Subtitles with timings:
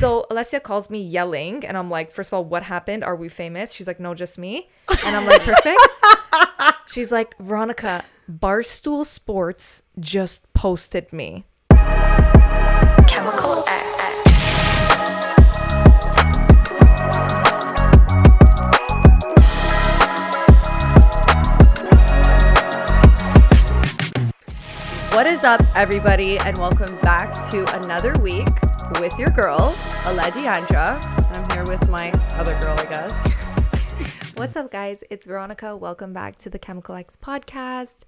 [0.00, 3.04] So Alessia calls me yelling, and I'm like, first of all, what happened?
[3.04, 3.70] Are we famous?
[3.70, 4.70] She's like, no, just me.
[5.04, 5.78] And I'm like, perfect.
[6.90, 11.44] She's like, Veronica, Barstool Sports just posted me.
[13.06, 14.22] Chemical X.
[25.12, 28.46] What is up, everybody, and welcome back to another week
[28.98, 29.72] with your girl,
[30.02, 30.98] Alejandra.
[31.36, 34.32] I'm here with my other girl, I guess.
[34.36, 35.04] What's up, guys?
[35.10, 35.76] It's Veronica.
[35.76, 37.98] Welcome back to the Chemical X podcast.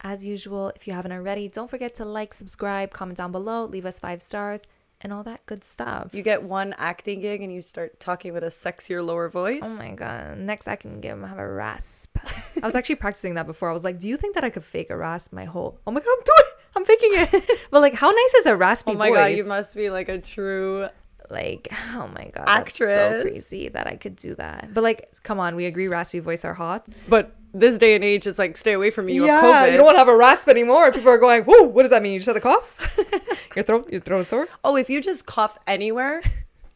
[0.00, 3.84] As usual, if you haven't already, don't forget to like, subscribe, comment down below, leave
[3.84, 4.62] us five stars,
[5.00, 6.14] and all that good stuff.
[6.14, 9.60] You get one acting gig and you start talking with a sexier, lower voice.
[9.62, 10.38] Oh my god!
[10.38, 12.16] Next, I can give him have a rasp.
[12.62, 13.68] I was actually practicing that before.
[13.68, 15.90] I was like, "Do you think that I could fake a rasp my whole?" Oh
[15.90, 16.52] my god, I'm doing.
[16.76, 17.60] I'm faking it.
[17.70, 18.96] but like, how nice is a raspy voice?
[18.96, 19.18] Oh my voice?
[19.18, 20.88] god, you must be like a true.
[21.30, 23.22] like, oh my god, that's so Actress.
[23.22, 24.68] crazy that I could do that.
[24.72, 26.86] But like, come on, we agree, raspy voice are hot.
[27.08, 29.14] But this day and age, it's like stay away from me.
[29.14, 29.70] You have COVID.
[29.72, 30.92] you don't want to have a rasp anymore.
[30.92, 32.12] People are going, "Whoa, what does that mean?
[32.12, 32.98] You just had a cough?
[33.56, 36.22] your throat, your throat is sore." oh, if you just cough anywhere,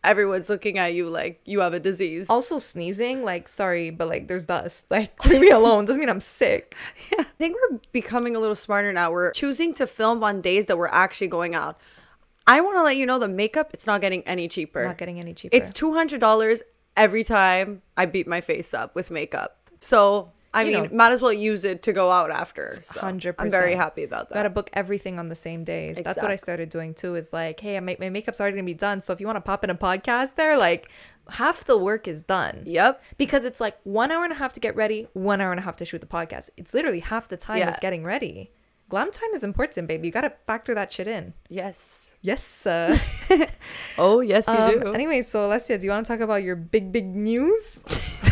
[0.05, 2.29] everyone's looking at you like you have a disease.
[2.31, 4.87] Also, sneezing, like, sorry, but like, there's dust.
[4.91, 5.85] Like, leave me alone.
[5.85, 6.75] Doesn't mean I'm sick.
[7.13, 7.21] Yeah.
[7.23, 9.11] I think we're becoming a little smarter now.
[9.11, 11.81] We're choosing to film on days that we're actually going out.
[12.47, 14.85] I want to let you know the makeup, it's not getting any cheaper.
[14.85, 15.57] Not getting any cheaper.
[15.57, 16.63] It's $200
[16.97, 19.57] every time I beat my face up with makeup.
[19.81, 20.97] So, I You mean, know.
[20.97, 22.81] might as well use it to go out after.
[22.83, 23.35] So, 100%.
[23.39, 24.35] I'm very happy about that.
[24.35, 25.97] Gotta book everything on the same days.
[26.03, 27.15] That's what I started doing too.
[27.15, 29.01] Is like, hey, make, my makeup's already gonna be done.
[29.01, 30.89] So if you want to pop in a podcast there, like
[31.29, 32.63] half the work is done.
[32.67, 33.01] Yep.
[33.17, 35.63] Because it's like one hour and a half to get ready, one hour and a
[35.63, 36.51] half to shoot the podcast.
[36.57, 37.71] It's literally half the time Yeah.
[37.73, 38.51] is getting ready.
[38.89, 40.09] Glam time is important, baby.
[40.09, 41.33] You gotta factor that shit in.
[41.49, 42.11] Yes.
[42.23, 42.99] Yes, sir.
[43.99, 44.93] Oh, yes, you um, do.
[44.95, 47.83] anyway, so Alessia, do you want to talk about your big, big news?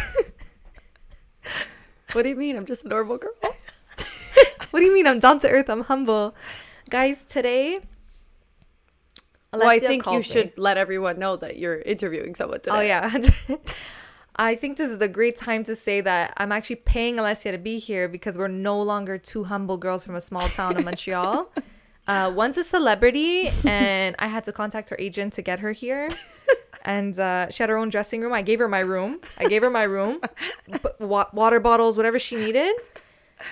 [2.13, 2.57] what do you mean?
[2.57, 3.33] I'm just a normal girl.
[4.71, 5.07] what do you mean?
[5.07, 5.69] I'm down to earth.
[5.69, 6.35] I'm humble,
[6.91, 7.25] guys.
[7.25, 7.81] Today,
[9.53, 10.23] well, I think you me.
[10.23, 12.77] should let everyone know that you're interviewing someone today.
[12.77, 13.19] Oh yeah.
[14.41, 17.59] I think this is a great time to say that I'm actually paying Alessia to
[17.59, 21.51] be here because we're no longer two humble girls from a small town in Montreal.
[22.09, 26.09] Uh, one's a celebrity, and I had to contact her agent to get her here.
[26.85, 28.33] And uh, she had her own dressing room.
[28.33, 29.21] I gave her my room.
[29.39, 30.21] I gave her my room,
[30.99, 32.75] wa- water bottles, whatever she needed,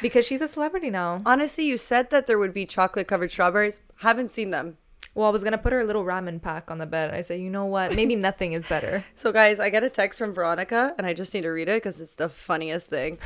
[0.01, 1.21] because she's a celebrity now.
[1.27, 3.81] Honestly, you said that there would be chocolate covered strawberries.
[3.97, 4.77] Haven't seen them.
[5.15, 7.13] Well, I was gonna put her little ramen pack on the bed.
[7.15, 7.95] I said, you know what?
[7.97, 9.05] Maybe nothing is better.
[9.15, 11.83] So, guys, I get a text from Veronica, and I just need to read it
[11.83, 13.19] because it's the funniest thing.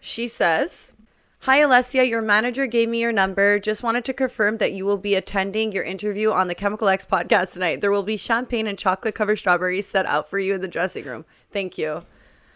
[0.00, 0.92] She says,
[1.44, 2.08] Hi, Alessia.
[2.08, 3.58] Your manager gave me your number.
[3.58, 7.04] Just wanted to confirm that you will be attending your interview on the Chemical X
[7.04, 7.82] podcast tonight.
[7.82, 11.04] There will be champagne and chocolate covered strawberries set out for you in the dressing
[11.04, 11.26] room.
[11.50, 12.02] Thank you.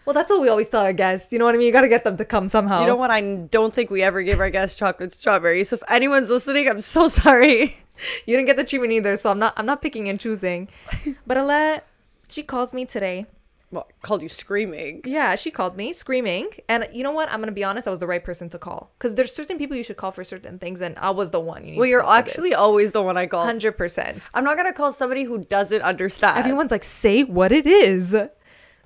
[0.06, 1.34] Well, that's what we always tell our guests.
[1.34, 1.66] You know what I mean?
[1.66, 2.80] You gotta get them to come somehow.
[2.80, 3.10] You know what?
[3.10, 5.68] I don't think we ever gave our guests chocolate strawberries.
[5.68, 7.84] So, if anyone's listening, I'm so sorry.
[8.24, 10.66] You didn't get the treatment either, so I'm not I'm not picking and choosing.
[11.26, 11.86] But Alette,
[12.30, 13.26] she calls me today.
[13.70, 15.02] Well, called you screaming.
[15.04, 16.48] Yeah, she called me screaming.
[16.68, 17.30] And you know what?
[17.30, 18.92] I'm gonna be honest, I was the right person to call.
[18.98, 21.64] Because there's certain people you should call for certain things, and I was the one
[21.64, 22.32] you need Well, you're call for this.
[22.32, 23.44] actually always the one I call.
[23.44, 24.22] hundred percent.
[24.32, 26.38] I'm not going to call somebody who doesn't understand.
[26.38, 28.16] Everyone's like, say what it is.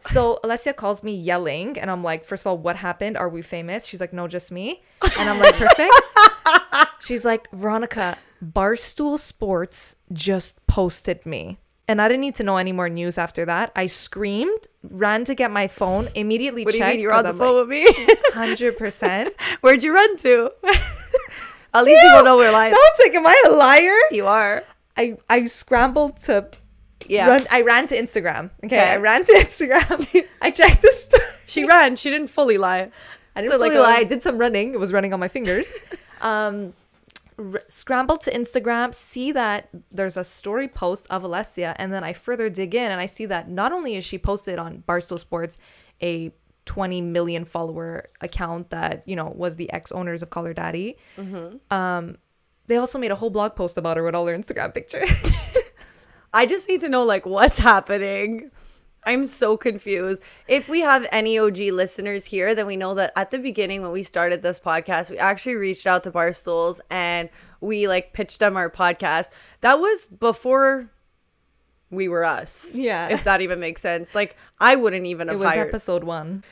[0.01, 3.17] So Alessia calls me yelling, and I'm like, first of all, what happened?
[3.17, 3.87] Are we famous?
[3.87, 4.83] She's like, no, just me.
[5.17, 5.93] And I'm like, perfect.
[7.01, 11.59] She's like, Veronica, Barstool Sports just posted me.
[11.89, 13.73] And I didn't need to know any more news after that.
[13.75, 16.93] I screamed, ran to get my phone, immediately What do you checked.
[16.95, 17.01] mean?
[17.03, 18.07] You're on the I'm phone like, with me?
[18.35, 19.35] Hundred percent.
[19.63, 20.53] Where'd you run to?
[21.75, 22.73] At least people know we're lying.
[22.73, 23.97] No, it's like, am I a liar?
[24.11, 24.63] You are.
[24.97, 26.49] I I scrambled to
[27.09, 27.29] Yeah.
[27.29, 27.47] run.
[27.51, 28.51] I ran to Instagram.
[28.65, 28.91] Okay, Okay.
[28.93, 30.07] I ran to Instagram.
[30.41, 31.23] I checked the story.
[31.47, 31.97] She ran.
[31.97, 32.91] She didn't fully lie.
[33.35, 33.97] I didn't So, fully like, um, lie.
[33.97, 34.75] I did some running.
[34.75, 35.73] It was running on my fingers.
[36.21, 36.75] um,
[37.39, 42.13] r- scrambled to Instagram, see that there's a story post of Alessia, and then I
[42.13, 45.59] further dig in and I see that not only is she posted on Barstool Sports
[46.03, 46.33] a
[46.65, 50.97] 20 million follower account that you know was the ex owners of Call Her Daddy.
[51.17, 51.77] Mm-hmm.
[51.77, 52.19] Um,
[52.67, 55.11] they also made a whole blog post about her with all her Instagram pictures.
[56.33, 58.51] I just need to know like what's happening.
[59.05, 60.23] I'm so confused.
[60.47, 63.91] If we have any OG listeners here, then we know that at the beginning when
[63.91, 67.29] we started this podcast, we actually reached out to Barstools and
[67.61, 69.31] we like pitched them our podcast.
[69.61, 70.91] That was before
[71.91, 72.75] we were us.
[72.77, 73.09] Yeah.
[73.09, 74.15] If that even makes sense.
[74.15, 76.45] Like I wouldn't even it was hired episode one.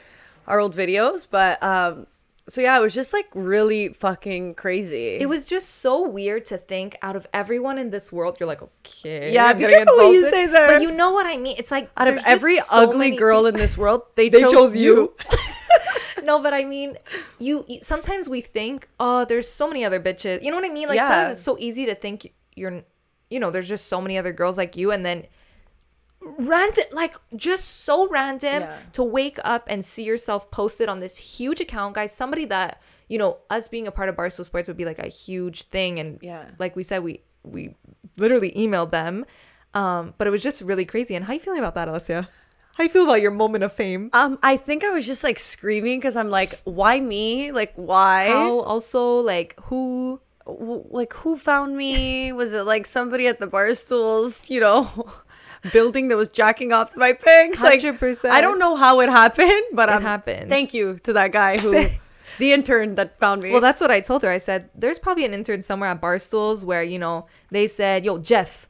[0.47, 2.07] our old videos, but um
[2.49, 5.17] so yeah, it was just like really fucking crazy.
[5.17, 8.63] It was just so weird to think out of everyone in this world, you're like,
[8.63, 9.33] okay.
[9.33, 10.67] Yeah, I'm be getting what you say there.
[10.67, 11.57] But you know what I mean?
[11.59, 14.77] It's like out of every so ugly girl in this world, they, they chose, chose
[14.77, 15.15] you.
[16.19, 16.25] you.
[16.25, 16.97] no, but I mean,
[17.39, 17.79] you, you.
[17.83, 20.43] Sometimes we think, oh, there's so many other bitches.
[20.43, 20.89] You know what I mean?
[20.89, 21.09] Like Yeah.
[21.09, 22.83] sometimes it's so easy to think you're,
[23.31, 25.27] you know, there's just so many other girls like you, and then
[26.23, 28.77] random, like just so random Yeah.
[28.93, 32.13] to wake up and see yourself posted on this huge account, guys.
[32.13, 35.09] Somebody that you know, us being a part of Barstool Sports would be like a
[35.09, 36.45] huge thing, and Yeah.
[36.61, 37.75] like we said, we we
[38.17, 39.25] literally emailed them.
[39.75, 41.15] Um, but it was just really crazy.
[41.17, 42.29] And how you feeling about that, Alessia?
[42.77, 44.11] How you feel about your moment of fame?
[44.13, 47.51] Um, I think I was just like screaming because I'm like, why me?
[47.51, 48.29] Like, why?
[48.29, 52.33] How also like who W- like, who found me?
[52.33, 54.49] Was it like somebody at the bar stools?
[54.51, 54.89] You know.
[55.73, 58.31] Building that was jacking off my pics, like 100%.
[58.31, 60.49] I don't know how it happened, but It um, happened.
[60.49, 61.87] Thank you to that guy who,
[62.39, 63.51] the intern that found me.
[63.51, 64.31] Well, that's what I told her.
[64.31, 68.17] I said, there's probably an intern somewhere at Barstools where, you know, they said, yo,
[68.19, 68.69] Jeff,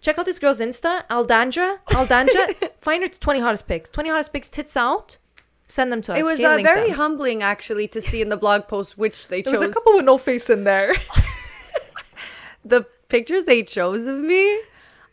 [0.00, 3.90] check out this girl's Insta, Aldandra, Aldandra, find her 20 hottest pics.
[3.90, 5.18] 20 hottest pics, tits out,
[5.66, 6.18] send them to us.
[6.20, 6.96] it was uh, very them.
[6.96, 9.60] humbling actually to see in the blog post which they There chose.
[9.60, 10.94] was a couple with no face in there.
[12.64, 14.60] the pictures they chose of me.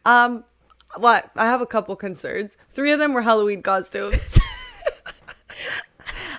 [0.05, 0.43] Um,
[0.97, 2.57] what I have a couple concerns.
[2.69, 4.39] Three of them were Halloween costumes.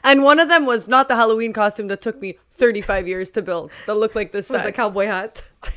[0.07, 3.43] And one of them was not the Halloween costume that took me 35 years to
[3.43, 3.73] build.
[3.87, 5.43] That looked like this was the cowboy hat.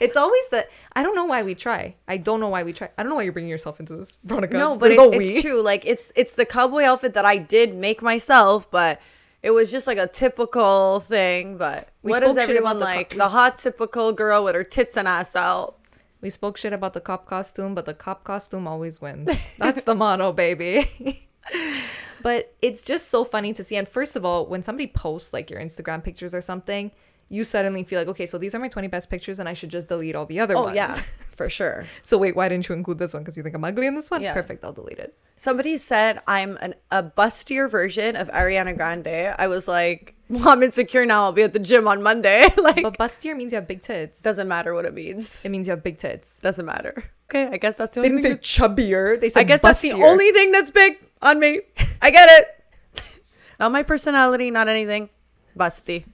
[0.00, 0.70] it's always that.
[0.92, 1.96] I don't know why we try.
[2.06, 2.90] I don't know why we try.
[2.96, 4.56] I don't know why you're bringing yourself into this, Veronica.
[4.56, 5.42] no, but it, it's we.
[5.42, 5.62] true.
[5.62, 9.00] Like it's it's the cowboy outfit that I did make myself, but
[9.42, 11.58] it was just like a typical thing.
[11.58, 13.10] But We what spoke everyone like?
[13.10, 15.76] the hot typical girl with her tits and ass out.
[16.24, 19.28] We spoke shit about the cop costume, but the cop costume always wins.
[19.58, 21.28] That's the motto, baby.
[22.22, 23.76] but it's just so funny to see.
[23.76, 26.92] And first of all, when somebody posts like your Instagram pictures or something,
[27.28, 29.68] you suddenly feel like, okay, so these are my 20 best pictures and I should
[29.68, 30.76] just delete all the other Oh ones.
[30.76, 30.94] yeah,
[31.36, 31.84] for sure.
[32.02, 33.22] So wait, why didn't you include this one?
[33.22, 34.22] Because you think I'm ugly in this one?
[34.22, 34.32] Yeah.
[34.32, 35.14] Perfect, I'll delete it.
[35.36, 39.34] Somebody said I'm an, a bustier version of Ariana Grande.
[39.38, 41.24] I was like, well, I'm insecure now.
[41.24, 42.46] I'll be at the gym on Monday.
[42.56, 44.20] like, But bustier means you have big tits.
[44.22, 45.44] doesn't matter what it means.
[45.44, 46.38] It means you have big tits.
[46.40, 47.04] Doesn't matter.
[47.30, 48.42] Okay, I guess that's the They only didn't thing.
[48.42, 49.18] say chubbier.
[49.20, 51.60] They said I guess that's the only thing that's big on me.
[52.02, 53.02] I get it.
[53.60, 55.08] not my personality, not anything.
[55.56, 56.04] Busty.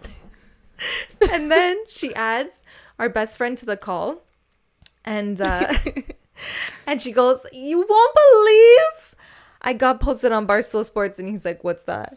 [1.32, 2.62] and then she adds
[2.98, 4.22] our best friend to the call
[5.04, 5.72] and uh
[6.86, 9.11] and she goes you won't believe
[9.62, 12.12] i got posted on barstool sports and he's like what's that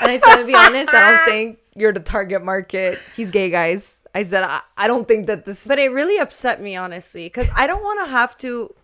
[0.00, 3.50] and i said to be honest i don't think you're the target market he's gay
[3.50, 7.26] guys i said i, I don't think that this But it really upset me, honestly,
[7.26, 8.74] because I don't want to have to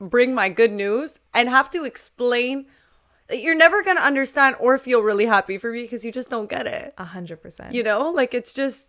[0.00, 2.66] bring my good news and have to explain.
[3.30, 6.48] You're never going to understand or feel really happy for me because you just don't
[6.50, 6.94] get it.
[6.98, 8.86] a hundred percent You know, like it's just.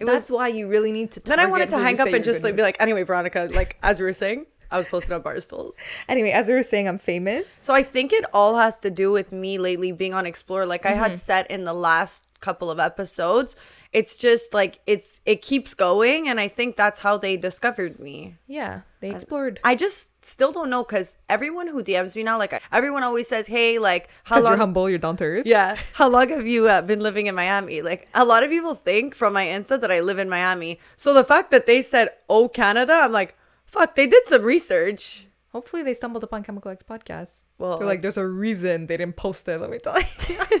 [0.00, 0.36] It that's was.
[0.36, 2.62] why you really need to Then I wanted to hang up and just like be
[2.62, 5.74] like, anyway, Veronica, like as we were saying, I was posted on Barstools.
[6.08, 9.10] anyway as we were saying i'm famous So I think it all has to do
[9.12, 10.66] with me lately being on Explore.
[10.66, 11.02] Like I Mm-hmm.
[11.02, 13.56] had said in the last couple of episodes,
[13.92, 18.36] it's just like it's it keeps going, and I think that's how they discovered me.
[18.46, 22.52] yeah they explored I just still don't know because everyone who DMs me now, like
[22.72, 25.76] everyone always says, "Hey, like how because you're long?" humble you're down to earth yeah,
[26.00, 27.80] how long have you uh, been living in Miami?
[27.90, 30.72] Like a lot of people think from my Insta that I live in Miami.
[30.96, 33.36] So the fact that they said, "Oh, Canada," I'm like,
[33.74, 35.26] "Fuck!" They did some research.
[35.52, 37.44] Hopefully they stumbled upon Chemical X podcast.
[37.58, 39.60] Well, They're like, there's a reason they didn't post it.
[39.60, 40.60] Let me tell you.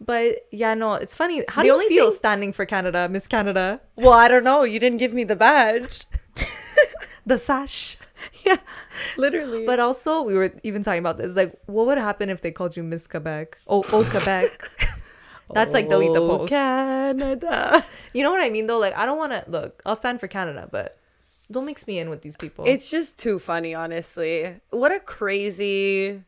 [0.00, 1.44] but yeah, no, it's funny.
[1.48, 3.80] How The do you feel thing- standing for Canada, Miss Canada?
[3.96, 4.62] Well, I don't know.
[4.64, 6.04] You didn't give me the badge.
[7.26, 7.98] The sash.
[8.46, 8.56] yeah,
[9.18, 9.64] literally.
[9.66, 11.36] But also, we were even talking about this.
[11.36, 13.58] Like, what would happen if they called you Miss Quebec?
[13.68, 14.50] Oh, oh Quebec.
[15.52, 16.50] That's like delete the Oh, post.
[16.50, 17.84] Canada.
[18.14, 18.78] You know what I mean, though?
[18.78, 19.82] Like, I don't want to look.
[19.84, 20.98] I'll stand for Canada, but
[21.50, 22.64] don't mix me in with these people.
[22.66, 24.60] It's just too funny, honestly.
[24.70, 26.22] What a crazy.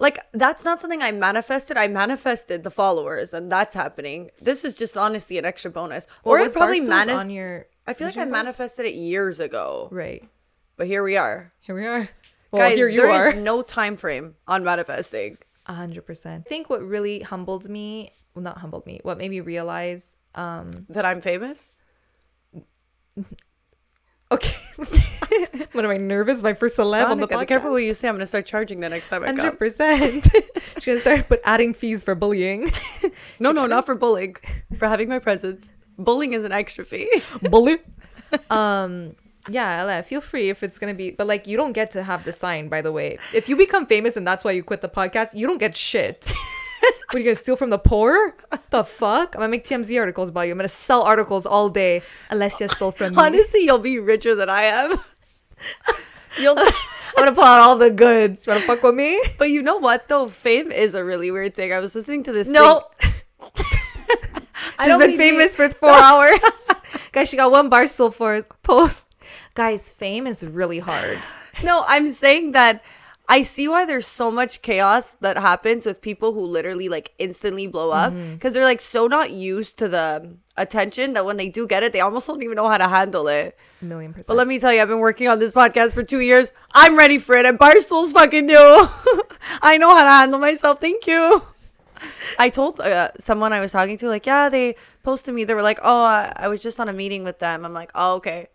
[0.00, 1.76] Like, that's not something I manifested.
[1.76, 4.30] I manifested the followers, and that's happening.
[4.40, 6.06] This is just honestly an extra bonus.
[6.22, 7.14] What or I was probably manifested.
[7.16, 7.66] on your.
[7.86, 10.22] I feel like I manifested it years ago, Right.
[10.76, 11.52] but here we are.
[11.60, 12.08] Here we are.
[12.50, 13.28] Well, Guys, here you there are.
[13.32, 15.36] is no time frame on manifesting.
[15.66, 16.44] A hundred percent.
[16.46, 20.86] I think what really humbled me, well, not humbled me, what made me realize, um,
[20.88, 21.72] That I'm famous.
[24.30, 24.54] okay,
[25.72, 26.42] what am I nervous?
[26.42, 27.48] My first celeb on the Veronica, be podcast.
[27.48, 28.08] careful what you say.
[28.08, 29.38] I'm gonna start charging the next time I come.
[29.38, 30.26] Hundred percent.
[30.78, 32.70] She's gonna start put adding fees for bullying.
[33.40, 34.36] No, no, not for bullying.
[34.78, 35.74] For having my presence.
[35.96, 37.08] Bullying is an extra fee.
[37.42, 37.78] Bully.
[38.50, 39.14] Um,
[39.48, 42.24] yeah, LA, feel free if it's gonna be, but like you don't get to have
[42.24, 42.68] the sign.
[42.68, 45.46] By the way, if you become famous and that's why you quit the podcast, you
[45.46, 46.32] don't get shit.
[46.80, 48.36] What are you gonna steal from the poor?
[48.70, 49.34] The fuck?
[49.34, 50.52] I'm gonna make TMZ articles about you.
[50.52, 52.02] I'm gonna sell articles all day.
[52.30, 53.18] Alessia stole from me.
[53.22, 54.96] Honestly, you'll be richer than I am.
[56.38, 56.58] You'll.
[57.16, 58.46] I'm gonna pull out all the goods.
[58.46, 59.20] You wanna fuck with me?
[59.38, 60.28] But you know what though?
[60.28, 61.72] Fame is a really weird thing.
[61.72, 62.46] I was listening to this.
[62.48, 62.84] No.
[62.98, 63.12] thing-
[64.84, 65.66] She's been famous me.
[65.68, 66.38] for four hours.
[67.12, 69.06] Guys, she got one barstool for post.
[69.54, 71.18] Guys, fame is really hard.
[71.64, 72.84] No, I'm saying that
[73.30, 77.66] I see why there's so much chaos that happens with people who literally like instantly
[77.66, 78.34] blow up Mm-hmm.
[78.34, 81.92] because they're like so not used to the attention that when they do get it,
[81.92, 83.56] they almost don't even know how to handle it.
[83.82, 84.28] A million percent.
[84.28, 86.52] But let me tell you, I've been working on this podcast for two years.
[86.72, 88.56] I'm ready for it, and Barstool's fucking new.
[89.62, 90.80] I know how to handle myself.
[90.80, 91.42] Thank you.
[92.38, 95.44] I told uh, someone I was talking to, like, yeah, they posted me.
[95.44, 97.64] They were like, oh, I, I was just on a meeting with them.
[97.64, 98.48] I'm like, oh, okay.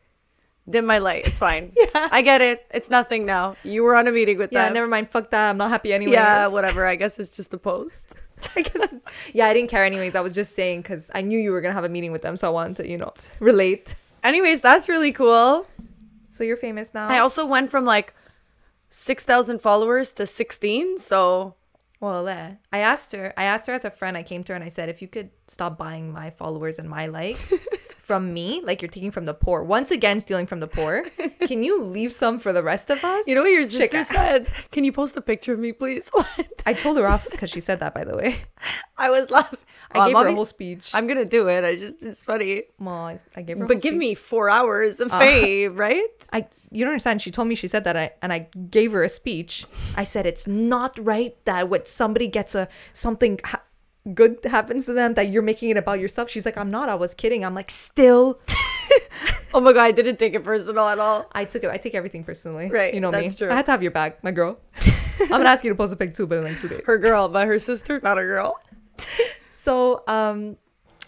[0.70, 1.26] Dim my light.
[1.26, 1.74] It's fine.
[1.94, 2.08] Yeah.
[2.12, 2.66] I get it.
[2.72, 3.56] It's nothing now.
[3.64, 4.70] You were on a meeting with yeah, them.
[4.70, 5.10] Yeah, never mind.
[5.10, 5.50] Fuck that.
[5.50, 6.14] I'm not happy anyway.
[6.14, 6.86] Yeah, whatever.
[6.86, 8.14] I guess it's just a post.
[8.56, 8.94] I guess.
[9.34, 10.16] Yeah, I didn't care anyways.
[10.16, 12.38] I was just saying because I knew you were gonna have a meeting with them,
[12.38, 13.96] so I wanted to, you know, relate.
[14.24, 15.68] Anyways, that's really cool.
[16.30, 17.10] So you're famous now.
[17.10, 18.16] I also went from like
[18.90, 20.98] 6,000 followers to 16.
[20.98, 21.56] So
[22.04, 23.34] well, eh, I asked her.
[23.38, 24.18] I asked her as a friend.
[24.18, 26.90] I came to her and I said, if you could stop buying my followers and
[26.90, 27.54] my likes
[28.04, 29.64] from me, like you're taking from the poor.
[29.64, 31.04] Once again, stealing from the poor.
[31.48, 33.26] Can you leave some for the rest of us?
[33.26, 34.04] You know what your Chica.
[34.04, 34.48] sister said?
[34.72, 36.12] Can you post a picture of me, please?
[36.66, 37.94] I told her off because she said that.
[37.94, 38.42] By the way,
[38.98, 39.60] I was laughing.
[39.94, 40.92] I Oh, gave mommy- her a whole speech.
[40.94, 41.64] I'm gonna do it.
[41.64, 42.64] I just it's funny.
[42.78, 43.66] well, I, gave her.
[43.68, 44.00] But give speech.
[44.00, 46.04] me four hours of uh, fame, right?
[46.34, 47.22] I you don't understand.
[47.22, 49.66] She told me she said that I and I gave her a speech.
[49.96, 53.40] I said it's not right that what somebody gets a something
[54.14, 56.30] good happens to them that you're making it about yourself.
[56.30, 56.90] She's like, I'm not.
[56.90, 57.44] I was kidding.
[57.46, 58.40] I'm like, still.
[59.56, 61.30] Oh my god, I didn't take it personal at all.
[61.32, 61.70] I took it.
[61.70, 62.72] I take everything personally.
[62.72, 63.22] Right, You know me.
[63.22, 63.52] that's true.
[63.52, 64.58] I had to have your back, my girl.
[65.22, 66.82] I'm gonna ask you to post a pic too, but in like two days.
[66.86, 68.60] Her girl, but her sister, not a girl.
[69.52, 70.58] So, um,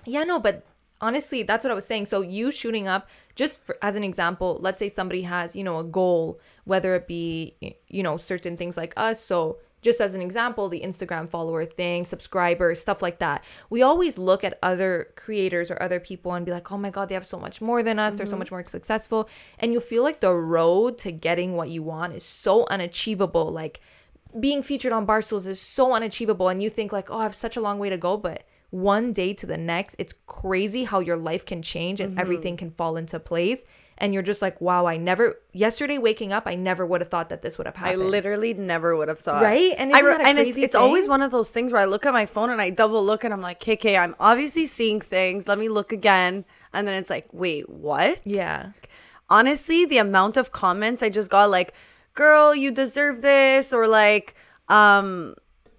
[0.05, 0.63] yeah, no, but
[1.01, 2.05] honestly, that's what I was saying.
[2.05, 5.77] So, you shooting up, just for, as an example, let's say somebody has, you know,
[5.79, 7.55] a goal, whether it be,
[7.89, 9.19] you know, certain things like us.
[9.21, 13.43] So, just as an example, the Instagram follower thing, subscribers, stuff like that.
[13.69, 17.07] We always look at other creators or other people and be like, oh my God,
[17.07, 18.15] they have so much more than us.
[18.15, 18.39] They're so mm-hmm.
[18.39, 19.29] much more successful.
[19.59, 23.51] And you feel like the road to getting what you want is so unachievable.
[23.51, 23.79] Like,
[24.39, 27.55] being featured on Barstools is so unachievable and you think like, oh, I have such
[27.55, 31.15] a long way to go, but one day to the next, it's crazy how your
[31.15, 32.19] life can change and mm-hmm.
[32.19, 33.63] everything can fall into place.
[33.97, 37.29] And you're just like, wow, I never yesterday waking up, I never would have thought
[37.29, 38.03] that this would have happened.
[38.03, 39.41] I literally never would have thought.
[39.41, 39.73] Right?
[39.77, 41.81] And I isn't re- that a and it's, it's always one of those things where
[41.81, 44.65] I look at my phone and I double look and I'm like, KK, I'm obviously
[44.65, 45.47] seeing things.
[45.47, 46.43] Let me look again.
[46.73, 48.19] And then it's like, wait, what?
[48.25, 48.71] yeah.
[49.29, 51.73] honestly the amount of comments i just got like
[52.13, 54.35] girl you deserve this or like
[54.69, 55.33] um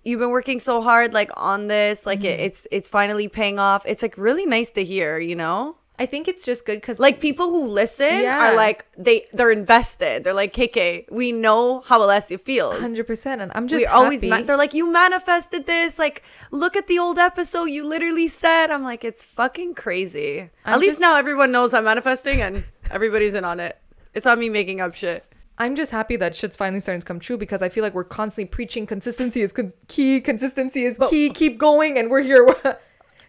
[0.04, 3.84] you've been working so hard like on this like it, it's it's finally paying off
[3.86, 7.20] it's like really nice to hear you know I think it's just good because like
[7.20, 8.52] people who listen Yeah.
[8.52, 10.24] are like they they're invested.
[10.24, 12.74] They're like kk we know how alessia feels.
[12.80, 13.40] 100%.
[13.40, 15.98] And I'm just we always ma- they're like you manifested this.
[15.98, 18.70] Like look at the old episode you literally said.
[18.70, 20.50] I'm like it's fucking crazy.
[20.64, 23.78] I'm at least just- now everyone knows i'm manifesting and everybody's in on it.
[24.14, 25.24] It's not me making up shit.
[25.58, 28.04] I'm just happy that shit's finally starting to come true because I feel like we're
[28.04, 32.46] constantly preaching consistency is con- key, consistency is key, keep going, and we're here.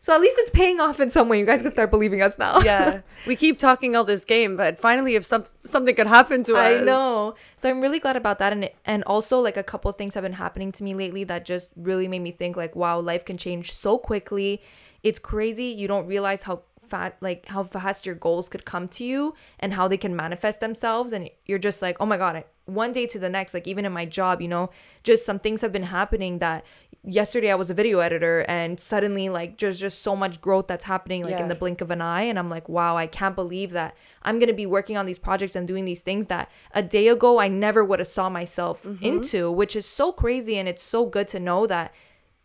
[0.07, 1.37] so at least it's paying off in some way.
[1.37, 2.61] You guys can start believing us now.
[2.61, 6.53] yeah we keep talking all this game but finally if some something could happen to
[6.55, 7.35] us I know.
[7.57, 10.39] So I'm really glad about that, and and also like a couple things have been
[10.45, 13.73] happening to me lately that just really made me think like, wow, life can change
[13.73, 14.61] so quickly.
[15.03, 15.65] It's crazy.
[15.65, 19.73] You don't realize how fat like how fast your goals could come to you and
[19.73, 23.07] how they can manifest themselves, and you're just like, oh my god, I, one day
[23.07, 23.53] to the next.
[23.53, 24.69] Like even in my job, you know,
[25.03, 26.63] just some things have been happening that
[27.04, 30.86] yesterday I was a video editor, and suddenly like there's just so much growth that's
[30.86, 32.24] happening like in the blink of an eye.
[32.24, 35.20] And i'm like wow i can't believe that i'm going to be working on these
[35.20, 38.84] projects and doing these things that a day ago i never would have saw myself
[38.84, 39.04] Mm-hmm.
[39.06, 40.58] into which is so crazy.
[40.58, 41.94] And it's so good to know that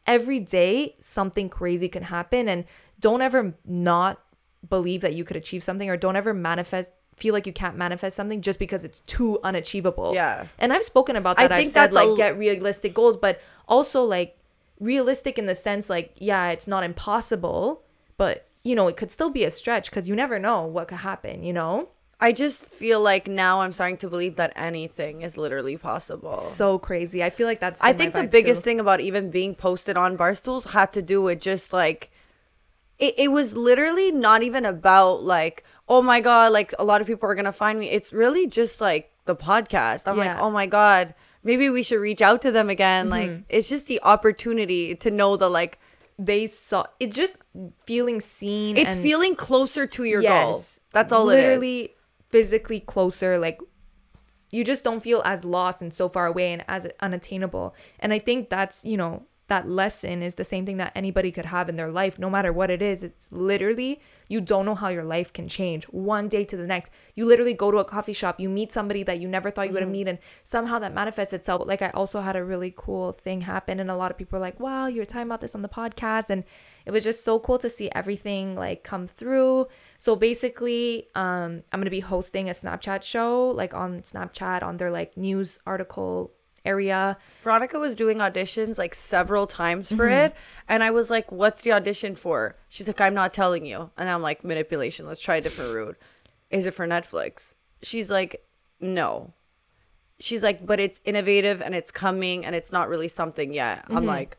[0.07, 2.49] every day something crazy can happen.
[2.49, 2.65] And
[3.01, 4.21] don't ever not
[4.69, 8.17] believe that you could achieve something or don't ever manifest feel like you can't manifest
[8.17, 10.13] something just because it's too unachievable.
[10.15, 10.47] Yeah.
[10.59, 11.53] and i've spoken about I that.
[11.59, 14.37] I've said that's a- like get realistic goals but also like
[14.83, 17.83] realistic in the sense like yeah it's not impossible
[18.17, 20.99] but you know it could still be a stretch because you never know what could
[20.99, 21.89] happen you know
[22.21, 26.79] i just feel like now i'm starting to believe that anything is literally possible so
[26.79, 28.65] crazy i feel like that's I think the biggest too.
[28.71, 32.11] thing about even being posted on Barstools had to do with just like
[32.99, 37.07] it, it was literally not even about like, oh my God, like a lot of
[37.09, 37.91] people are going to find me.
[37.91, 40.07] It's really just like the podcast.
[40.07, 40.35] I'm Yeah.
[40.35, 43.11] like, oh my God, maybe we should reach out to them again.
[43.11, 43.33] Mm-hmm.
[43.33, 45.79] Like, it's just the opportunity to know the like,
[46.19, 47.41] They saw it's just
[47.85, 48.77] feeling seen.
[48.77, 50.65] it's and feeling closer to your goal.
[50.93, 51.45] That's all it is.
[51.45, 51.95] literally
[52.29, 53.61] physically closer like
[54.51, 58.19] you just don't feel as lost and so far away and as unattainable and i
[58.19, 59.23] think that's you know
[59.53, 62.51] that lesson is the same thing that anybody could have in their life no matter
[62.51, 63.03] what it is.
[63.03, 66.91] It's literally you don't know how your life can change one day to the next.
[67.15, 69.75] You literally go to a coffee shop you meet somebody that you never thought you
[69.75, 71.67] would meet and somehow that manifests itself.
[71.67, 74.47] Like i also had a really cool thing happen and a lot of people were
[74.49, 76.45] like wow you were talking about this on the podcast and
[76.87, 79.69] it was just so cool to see everything like come through.
[79.99, 84.91] So basically um i'm gonna be hosting a snapchat show like on snapchat on their
[84.91, 86.33] like news article
[86.64, 90.26] area Veronica was doing auditions like several times for Mm-hmm.
[90.26, 90.37] it.
[90.69, 92.57] And I was like, what's the audition for?
[92.69, 93.90] She's like, I'm not telling you.
[93.97, 95.07] And I'm like, manipulation.
[95.07, 95.97] Let's try a different route.
[96.50, 97.54] Is it for Netflix?
[97.83, 98.47] She's like,
[98.81, 99.33] no.
[100.21, 103.85] She's like, but it's innovative and it's coming and it's not really something yet.
[103.85, 103.97] Mm-hmm.
[103.97, 104.38] I'm like,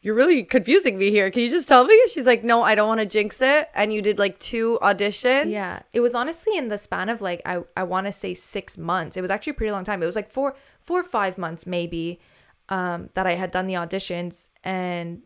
[0.00, 1.30] you're really confusing me here.
[1.30, 1.98] Can you just tell me?
[2.12, 3.70] She's like, no, I don't want to jinx it.
[3.74, 5.50] And you did like two auditions.
[5.50, 8.76] Yeah, it was honestly in the span of like I I want to say six
[8.76, 9.16] months.
[9.16, 10.02] It was actually a pretty long time.
[10.02, 12.20] It was like four four or five months maybe
[12.68, 15.22] um, that I had done the auditions, and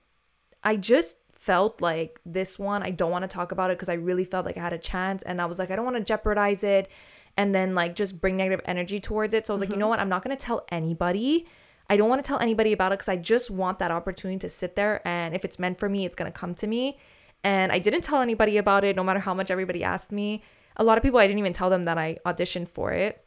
[0.64, 3.94] I just felt like this one I don't want to talk about it because I
[3.94, 6.04] really felt like I had a chance, and I was like I don't want to
[6.04, 6.90] jeopardize it,
[7.36, 9.46] and then like just bring negative energy towards it.
[9.46, 11.46] So I was like, you know what, I'm not gonna tell anybody.
[11.90, 14.50] I don't want to tell anybody about it because I just want that opportunity to
[14.50, 16.98] sit there and if it's meant for me, it's gonna come to me.
[17.44, 20.42] And I didn't tell anybody about it, no matter how much everybody asked me.
[20.76, 23.24] A lot of people, I didn't even tell them that I auditioned for it.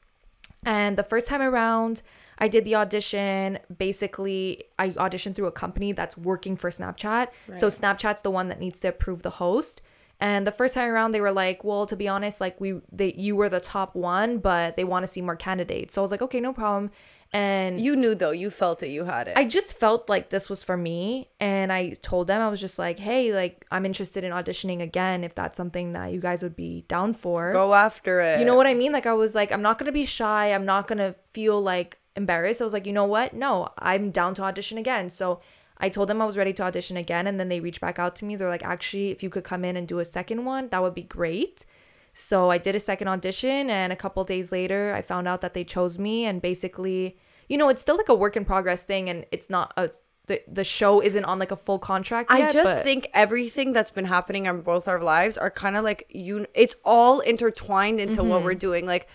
[0.65, 2.01] And the first time around,
[2.37, 3.59] I did the audition.
[3.75, 7.27] Basically, I auditioned through a company that's working for Snapchat.
[7.57, 9.81] So Snapchat's the one that needs to approve the host.
[10.19, 13.13] And the first time around, they were like, "Well, to be honest, like we, they,
[13.17, 16.11] you were the top one, but they want to see more candidates." So I was
[16.11, 16.91] like, "Okay, no problem."
[17.33, 18.31] And You knew though.
[18.31, 18.89] You felt it.
[18.89, 19.37] You had it.
[19.37, 21.29] I just felt like this was for me.
[21.39, 25.23] And I told them, I was just like, hey, like, I'm interested in auditioning again
[25.23, 27.53] if that's something that you guys would be down for.
[27.53, 28.39] Go after it.
[28.39, 28.91] You know what I mean?
[28.91, 30.53] Like, I was like, I'm not going to be shy.
[30.53, 32.59] I'm not going to feel like embarrassed.
[32.59, 33.33] I was like, you know what?
[33.33, 35.09] No, I'm down to audition again.
[35.09, 35.39] So
[35.77, 37.27] I told them I was ready to audition again.
[37.27, 38.35] And then they reached back out to me.
[38.35, 40.95] They're like, actually, if you could come in and do a second one, that would
[40.95, 41.65] be great.
[42.13, 45.53] So I did a second audition, and a couple days later, I found out that
[45.53, 46.25] they chose me.
[46.25, 47.17] And basically,
[47.51, 49.89] you know, it's still like a work in progress thing, and it's not a
[50.27, 52.31] the the show isn't on like a full contract.
[52.31, 55.83] I just but- think everything that's been happening in both our lives are kind of
[55.83, 56.45] like you.
[56.63, 58.45] It's all intertwined into what Mm-hmm.
[58.45, 58.83] we're doing.
[58.93, 59.07] Like,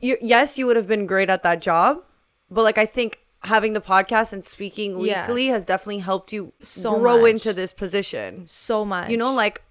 [0.00, 1.98] you, yes, you would have been great at that job,
[2.50, 3.10] but like I think
[3.52, 5.22] having the podcast and speaking Yeah.
[5.26, 7.30] weekly has definitely helped you So grow much.
[7.30, 8.46] into this position.
[8.46, 9.08] so much.
[9.10, 9.62] You know, like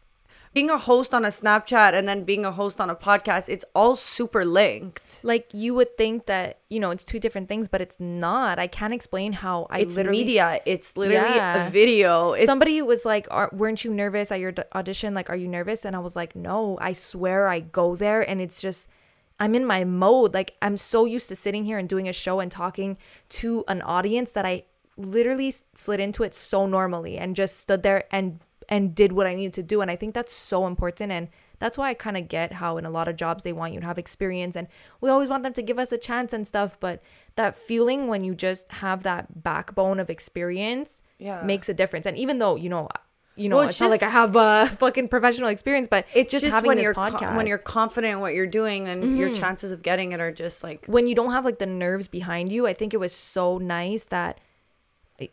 [0.56, 3.50] being a host on a Snapchat and then being a host on a podcast.
[3.50, 5.20] It's all super linked.
[5.22, 8.58] like you would think that you know it's two different things, but it's not.
[8.58, 10.62] I can't explain how I It's literally media.
[10.66, 11.68] It's literally Yeah.
[11.68, 12.34] a video.
[12.34, 15.84] It's, somebody was like are, weren't you nervous at your audition like are you nervous
[15.86, 18.88] and i was like no i swear i go there and it's just
[19.42, 22.40] i'm in my mode like i'm so used to sitting here and doing a show
[22.40, 24.64] and talking to an audience that i
[24.98, 29.34] literally slid into it so normally and just stood there and and did what i
[29.34, 32.28] needed to do and i think that's so important and that's why i kind of
[32.28, 34.68] get how in a lot of jobs they want you to have experience and
[35.02, 37.02] we always want them to give us a chance and stuff but
[37.36, 41.42] that feeling when you just have that backbone of experience Yeah.
[41.44, 42.06] makes a difference.
[42.06, 42.88] And even though you know,
[43.36, 46.32] you know, Well, it's, it's not like I have a fucking professional experience, but it's
[46.32, 47.20] just, just, having when this you're podcast.
[47.20, 47.36] Mm-hmm.
[47.36, 50.64] when you're confident in what you're doing and your chances of getting it are just
[50.64, 53.58] like when you don't have like the nerves behind you, I think it was so
[53.58, 54.40] nice that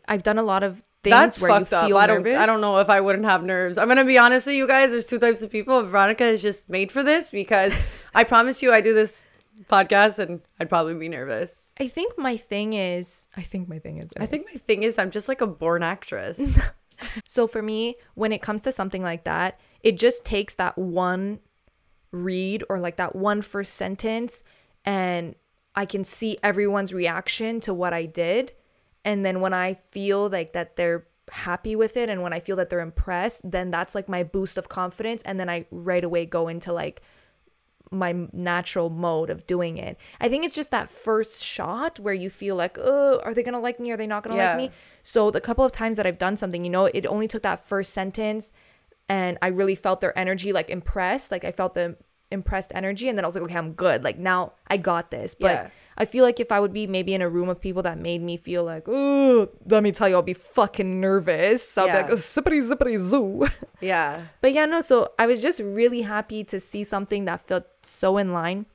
[0.07, 1.87] I've done a lot of things that's where you fucked up.
[1.87, 2.39] feel I don't nervous.
[2.39, 3.77] I don't know if I wouldn't have nerves.
[3.77, 4.91] I'm gonna be honest with you guys.
[4.91, 5.81] There's two types of people.
[5.83, 7.73] Veronica is just made for this because
[8.15, 9.29] I promise you I do this
[9.69, 11.69] podcast and I'd probably be nervous.
[11.79, 14.97] I think my thing is, I think my thing is, I think my thing is
[14.97, 16.39] I'm just like a born actress.
[17.27, 21.39] So for me, when it comes to something like that, it just takes that one
[22.11, 24.43] read or like that one first sentence
[24.85, 25.35] and
[25.75, 28.53] I can see everyone's reaction to what I did.
[29.05, 32.55] And then when I feel like that they're happy with it and when I feel
[32.57, 36.25] that they're impressed, then that's like my boost of confidence and then I right away
[36.25, 37.01] go into like
[37.91, 39.97] my natural mode of doing it.
[40.19, 43.59] I think it's just that first shot where you feel like, oh, are they gonna
[43.59, 43.91] like me?
[43.91, 44.57] Are they not gonna Yeah.
[44.57, 44.71] like me?
[45.03, 47.59] So the couple of times that I've done something, you know, it only took that
[47.59, 48.51] first sentence
[49.09, 51.31] and I really felt their energy like impressed.
[51.31, 51.97] Like I felt them
[52.33, 54.03] impressed energy and then I was like, okay, I'm good.
[54.03, 55.33] Like now I got this.
[55.35, 55.69] But Yeah.
[55.95, 58.21] I feel like if I would be maybe in a room of people that made
[58.21, 61.77] me feel like, oh, let me tell you, I'll be fucking nervous.
[61.77, 61.97] I'll Yeah.
[61.97, 63.47] be like, oh, zippity zippity zoo.
[63.79, 64.23] Yeah.
[64.41, 68.17] But yeah, no, so I was just really happy to see something that felt so
[68.17, 68.65] in line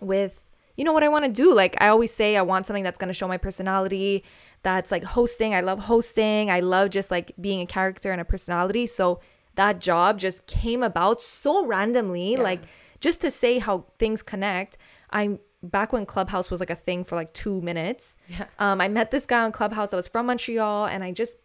[0.00, 1.54] with, you know, what I want to do.
[1.54, 4.24] Like I always say, I want something that's going to show my personality,
[4.62, 5.54] that's like hosting.
[5.54, 6.50] I love hosting.
[6.50, 8.86] I love just like being a character and a personality.
[8.86, 9.20] So
[9.54, 12.42] that job just came about so randomly, Yeah.
[12.42, 12.62] like
[13.00, 14.76] just to say how things connect.
[15.10, 18.16] I'm back when Clubhouse was like a thing for like two minutes.
[18.28, 18.46] Yeah.
[18.58, 21.36] Um, I met this guy on Clubhouse that was from Montreal, and I just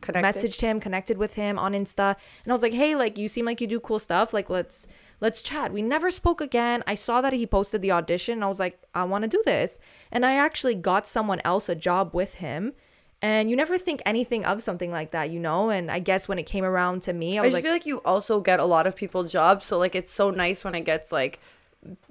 [0.00, 0.22] Connected.
[0.24, 3.44] messaged him, connected with him on Insta, and I was like, "Hey, like you seem
[3.44, 4.32] like you do cool stuff.
[4.32, 4.86] Like let's
[5.20, 6.82] let's chat." We never spoke again.
[6.86, 8.34] I saw that he posted the audition.
[8.34, 9.78] And I was like, "I want to do this."
[10.10, 12.72] And I actually got someone else a job with him.
[13.20, 15.70] And you never think anything of something like that, you know?
[15.70, 17.72] And I guess when it came around to me, I I was just like, feel
[17.72, 20.74] like you also get a lot of people jobs, so like it's so nice when
[20.76, 21.40] it gets like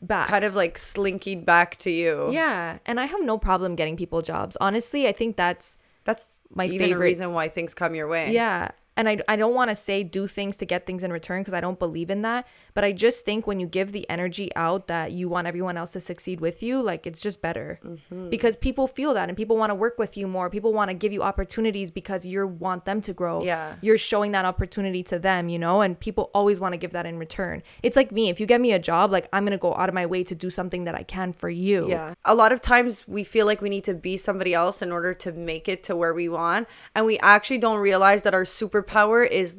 [0.01, 0.27] back.
[0.27, 2.31] kind of like slinkied back to you.
[2.31, 2.79] yeah.
[2.85, 4.57] And I have no problem getting people jobs.
[4.59, 8.31] Honestly, I think that's That's My favorite- reason why things come your way.
[8.33, 8.69] Yeah.
[8.97, 11.53] And I, I don't want to say do things to get things in return because
[11.53, 12.47] I don't believe in that.
[12.73, 15.91] But I just think when you give the energy out that you want everyone else
[15.91, 18.29] to succeed with you, like it's just better Mm-hmm.
[18.29, 20.49] because people feel that and people want to work with you more.
[20.49, 23.43] People want to give you opportunities because you want them to grow.
[23.43, 23.75] Yeah.
[23.81, 27.05] You're showing that opportunity to them, you know, and people always want to give that
[27.05, 27.61] in return.
[27.83, 28.29] It's like me.
[28.29, 30.23] If you get me a job, like I'm going to go out of my way
[30.23, 31.89] to do something that I can for you.
[31.89, 32.13] Yeah.
[32.25, 35.13] A lot of times we feel like we need to be somebody else in order
[35.13, 36.67] to make it to where we want.
[36.95, 38.45] And we actually don't realize that our
[38.87, 39.57] superpower is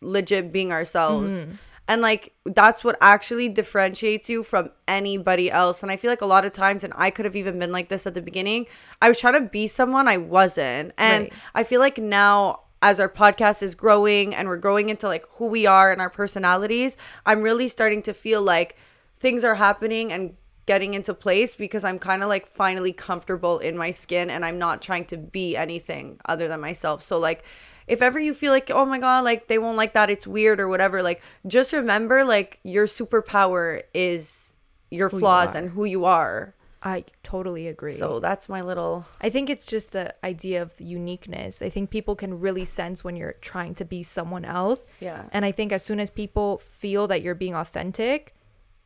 [0.00, 1.32] legit being ourselves.
[1.32, 1.52] Mm-hmm.
[1.88, 5.82] And like that's what actually differentiates you from anybody else.
[5.82, 7.88] And I feel like a lot of times, and I could have even been like
[7.88, 8.66] this at the beginning,
[9.00, 10.94] I was trying to be someone I wasn't.
[10.96, 11.32] And Right.
[11.54, 15.46] I feel like now as our podcast is growing and we're growing into like who
[15.48, 18.76] we are and our personalities, I'm really starting to feel like
[19.16, 23.76] things are happening and getting into place because I'm kind of like finally comfortable in
[23.76, 27.02] my skin and I'm not trying to be anything other than myself.
[27.02, 27.44] So like
[27.88, 30.60] if ever you feel like oh my god like they won't like that it's weird
[30.60, 34.52] or whatever like just remember like your superpower is
[34.88, 35.58] your you flaws are.
[35.58, 36.54] and who you are.
[36.84, 37.92] I totally agree.
[37.92, 41.62] So that's my little I think it's just the idea of uniqueness.
[41.62, 44.86] I think people can really sense when you're trying to be someone else.
[45.00, 45.28] Yeah.
[45.32, 48.34] And I think as soon as people feel that you're being authentic,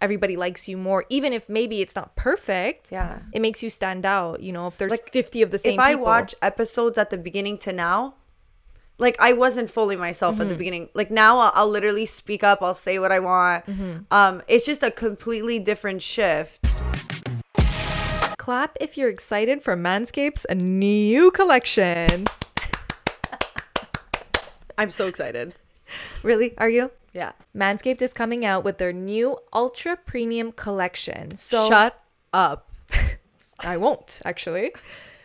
[0.01, 1.05] everybody likes you more.
[1.09, 2.93] Even if maybe it's not perfect.
[2.93, 3.21] Yeah.
[3.33, 4.41] It makes you stand out.
[4.43, 6.05] You know, if there's Like, 50 of the same if I people.
[6.05, 8.15] watch episodes at the beginning to now,
[8.99, 10.43] like I wasn't fully myself Mm-hmm.
[10.43, 10.89] at the beginning.
[10.95, 12.63] Like now, I'll, I'll literally speak up.
[12.63, 13.67] I'll say what I want.
[13.67, 13.99] Mm-hmm.
[14.11, 16.63] Um, it's just a completely different shift.
[18.39, 22.27] Clap if you're excited for Manscaped's new collection.
[24.79, 25.55] I'm so excited.
[26.23, 26.57] Really?
[26.59, 26.91] Are you?
[27.13, 27.33] Yeah.
[27.57, 31.37] Manscaped is coming out with their new ultra premium collection.
[31.37, 32.71] So shut up.
[33.61, 34.73] I won't actually.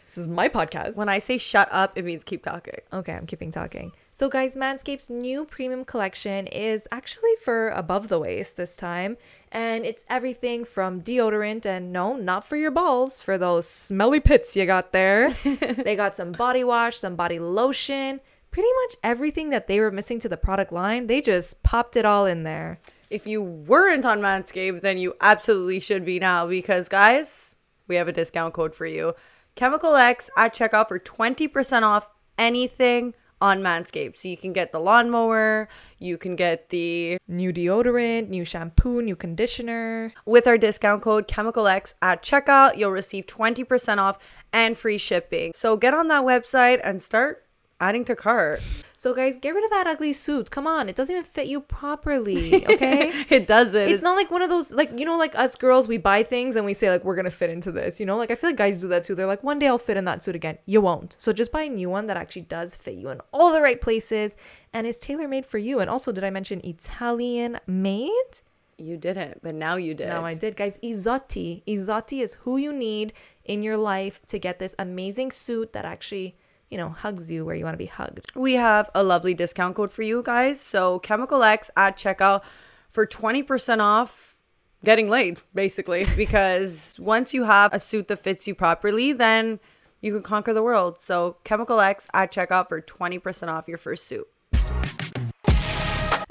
[0.06, 0.98] This is my podcast.
[0.98, 2.74] When I say shut up, it means keep talking.
[2.92, 3.94] Okay, I'm keeping talking.
[4.14, 9.16] So, guys, Manscaped's new premium collection is actually for above the waist this time.
[9.54, 14.54] And it's everything from deodorant and no, not for your balls, for those smelly pits
[14.56, 15.30] you got there.
[15.44, 18.20] they got some body wash, some body lotion,
[18.52, 21.08] pretty much everything that they were missing to the product line.
[21.08, 22.80] They just popped it all in there.
[23.10, 27.56] If you weren't on Manscaped, then you absolutely should be now because, guys,
[27.88, 29.14] we have a discount code for you.
[29.56, 34.18] Chemical X at checkout for 20% off anything on Manscaped.
[34.18, 39.16] So you can get the lawnmower, you can get the New deodorant, new shampoo, new
[39.16, 40.14] conditioner.
[40.26, 44.20] with our discount code chemical x at checkout you'll receive 20% off
[44.54, 47.46] and free shipping so get on that website and start
[47.82, 48.62] adding to cart.
[48.96, 50.52] So, guys, get rid of that ugly suit.
[50.52, 53.26] Come on, it doesn't even fit you properly, okay?
[53.30, 53.90] it doesn't.
[53.90, 56.56] It's not like one of those like you know like us girls we buy things
[56.56, 58.16] and we say like we're gonna fit into this you know?
[58.16, 59.16] Like i feel like guys do that too.
[59.16, 60.60] They're like one day i'll fit in that suit again.
[60.68, 61.16] You won't.
[61.18, 63.82] So just buy a new one that actually does fit you in all the right
[63.82, 64.36] places
[64.72, 65.80] and is tailor-made for you.
[65.80, 68.34] And also did i mention italian made?
[68.78, 70.10] You didn't but now you did.
[70.10, 70.56] Now i did.
[70.56, 73.14] Guys izotti izotti is who you need
[73.46, 76.36] in your life to get this amazing suit that actually
[76.72, 78.32] you know hugs you where you want to be hugged.
[78.34, 80.60] We have a lovely discount code for you guys.
[80.60, 82.42] So chemical x at checkout
[82.90, 84.36] for 20% off
[84.84, 86.08] getting laid basically.
[86.16, 89.60] Because once you have a suit that fits you properly then
[90.00, 91.00] you can conquer the world.
[91.00, 94.28] So chemical x at checkout for 20% off your first suit.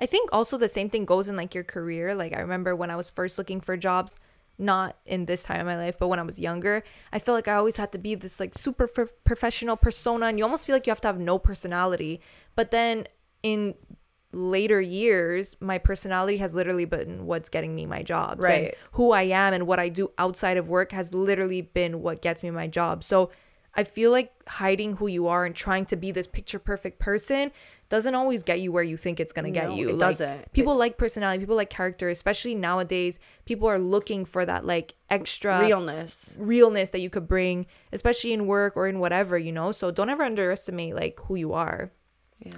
[0.02, 2.14] I think also the same thing goes in like your career.
[2.14, 4.18] Like I remember when I was first looking for jobs,
[4.60, 7.48] not in this time of my life, but when I was younger, I felt like
[7.48, 10.76] I always had to be this like super f- professional persona and you almost feel
[10.76, 12.20] like you have to have no personality.
[12.54, 13.06] But then
[13.42, 13.74] in
[14.32, 18.34] later years, my personality has literally been what's getting me my.
[18.34, 18.74] And Right.
[18.92, 22.42] who I am and what I do outside of work has literally been what gets
[22.42, 23.02] me my job.
[23.02, 23.30] So
[23.74, 27.52] I feel like hiding who you are and trying to be this picture perfect person
[27.90, 29.88] doesn't always get you where you think it's gonna get No, you.
[29.90, 30.52] it Like, doesn't.
[30.52, 33.18] People like personality, people like character, especially nowadays.
[33.44, 36.32] People are looking for that like extra Realness.
[36.38, 39.72] realness that you could bring, especially in work or in whatever, you know?
[39.72, 41.90] So don't ever underestimate like who you are.
[42.38, 42.52] Yeah.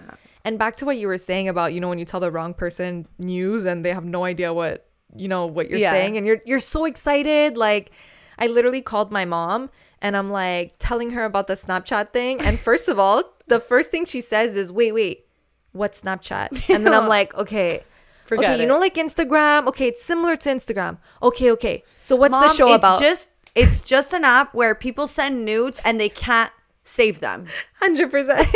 [0.44, 2.52] And back to what you were saying about, you know, when you tell the wrong
[2.54, 5.92] person news and they have no idea what, you know, what you're Yeah.
[5.92, 7.56] saying and you're you're so excited.
[7.56, 7.90] Like
[8.38, 9.70] I literally called my mom
[10.02, 12.40] and I'm like telling her about the Snapchat thing.
[12.40, 15.26] And first of all, the first thing she says is, "Wait, wait.
[15.70, 17.84] what Snapchat?" And then I'm like, "Okay,
[18.26, 19.66] Forget okay, you know like Instagram?
[19.68, 20.98] Okay, it's similar to Instagram.
[21.22, 21.84] Okay, okay.
[22.02, 25.44] So what's Mom, the show it's about?" just it's just an app where people send
[25.44, 27.46] nudes and they can't save them.
[27.78, 28.48] Hundred percent,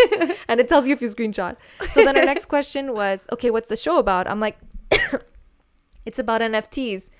[0.49, 1.57] and it tells you if you screenshot.
[1.93, 4.29] So then our next question was, okay, what's the show about?
[4.29, 4.59] I'm like,
[6.05, 7.11] it's about NFTs.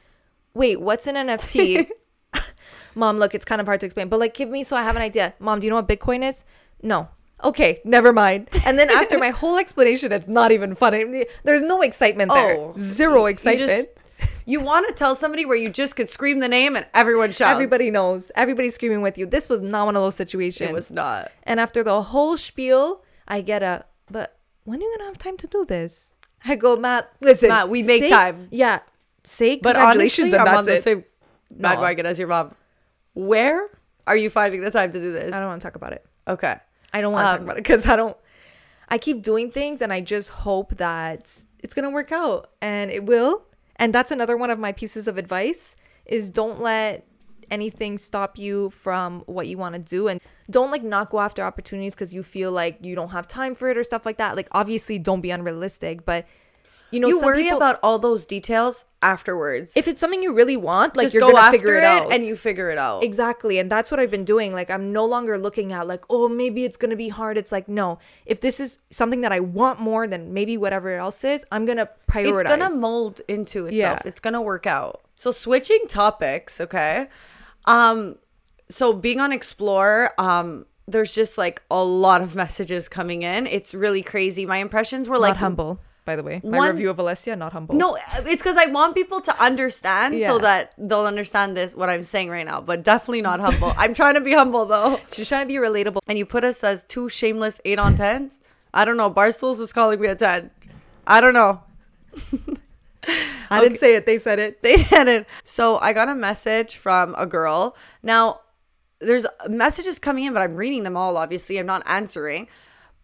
[0.55, 1.87] Wait, what's an NFT?
[2.97, 4.97] Mom, look, it's kind of hard to explain, but like, give me so I have
[4.97, 5.35] an idea.
[5.39, 6.45] Mom, do you know what Bitcoin is?
[6.83, 7.09] No.
[7.45, 8.49] Okay, never mind.
[8.65, 11.27] And then after my whole explanation, it's not even funny.
[11.45, 12.57] There's no excitement there.
[12.57, 13.69] Oh, Zero You excitement.
[13.69, 13.89] just
[14.47, 17.53] you want to tell somebody where you just could scream the name and everyone shouts.
[17.53, 18.33] Everybody knows.
[18.35, 19.27] Everybody's screaming with you.
[19.27, 20.71] This was not one of those situations.
[20.71, 21.31] It was not.
[21.43, 25.37] And after the whole spiel, I get a, but when are you gonna have time
[25.37, 26.13] to do this?
[26.47, 27.51] I go, Matt, listen.
[27.51, 28.49] Matt, we make say- time.
[28.51, 28.81] Yeah.
[29.25, 31.05] Say But honestly, I'm on the same
[31.55, 31.69] No.
[31.69, 32.55] bandwagon as your mom.
[33.17, 33.67] Where
[34.07, 35.33] are you finding the time to do this?
[35.33, 36.05] I don't want to talk about it.
[36.29, 36.55] Okay.
[36.93, 38.15] I don't want to talk Um, about it because I don't.
[38.91, 43.07] I keep doing things and I just hope that it's gonna work out and it
[43.07, 43.43] will.
[43.77, 47.07] And that's another one of my pieces of advice is don't let
[47.51, 51.43] anything stop you from what you want to do and don't like not go after
[51.43, 54.37] opportunities because you feel like you don't have time for it or stuff like that.
[54.37, 56.27] Like obviously don't be unrealistic, but
[56.91, 59.73] you know you worry people- about all those details afterwards.
[59.77, 62.13] if it's something you really want, like Just you're go gonna figure it, it out
[62.13, 63.05] and you figure it out.
[63.05, 63.59] Exactly.
[63.59, 64.53] And that's what I've been doing.
[64.53, 67.37] Like, I'm no longer looking at, like, oh, maybe it's going to be hard.
[67.37, 71.23] It's like, no, if this is something that I want more than maybe whatever else
[71.25, 72.41] is, I'm going to prioritize.
[72.41, 74.01] It's gonna mold into itself.
[74.05, 74.09] Yeah.
[74.09, 75.03] It's gonna work out.
[75.15, 77.09] So switching topics, okay.
[77.67, 78.17] Um,
[78.69, 83.47] so being on Explore, um, there's just like a lot of messages coming in.
[83.47, 84.47] It's really crazy.
[84.47, 86.41] My impressions were not like humble, by the way.
[86.43, 87.75] My one- review of Alessia, not humble.
[87.75, 90.29] No, it's because I want people to understand Yeah.
[90.29, 93.75] so that they'll understand this what I'm saying right now, but definitely not humble.
[93.77, 94.99] I'm trying to be humble though.
[95.13, 95.99] She's trying to be relatable.
[96.07, 98.41] And you put us as two shameless eight on tens.
[98.73, 99.11] I don't know.
[99.11, 100.51] Barstools is calling me a ten.
[101.07, 101.63] I don't know.
[103.51, 104.07] I didn't say it.
[104.07, 104.59] They said it.
[104.63, 105.27] They had it.
[105.45, 107.77] So I got a message from a girl.
[108.03, 108.41] Now,
[108.99, 111.59] there's messages coming in, but I'm reading them all, obviously.
[111.59, 112.49] I'm not answering.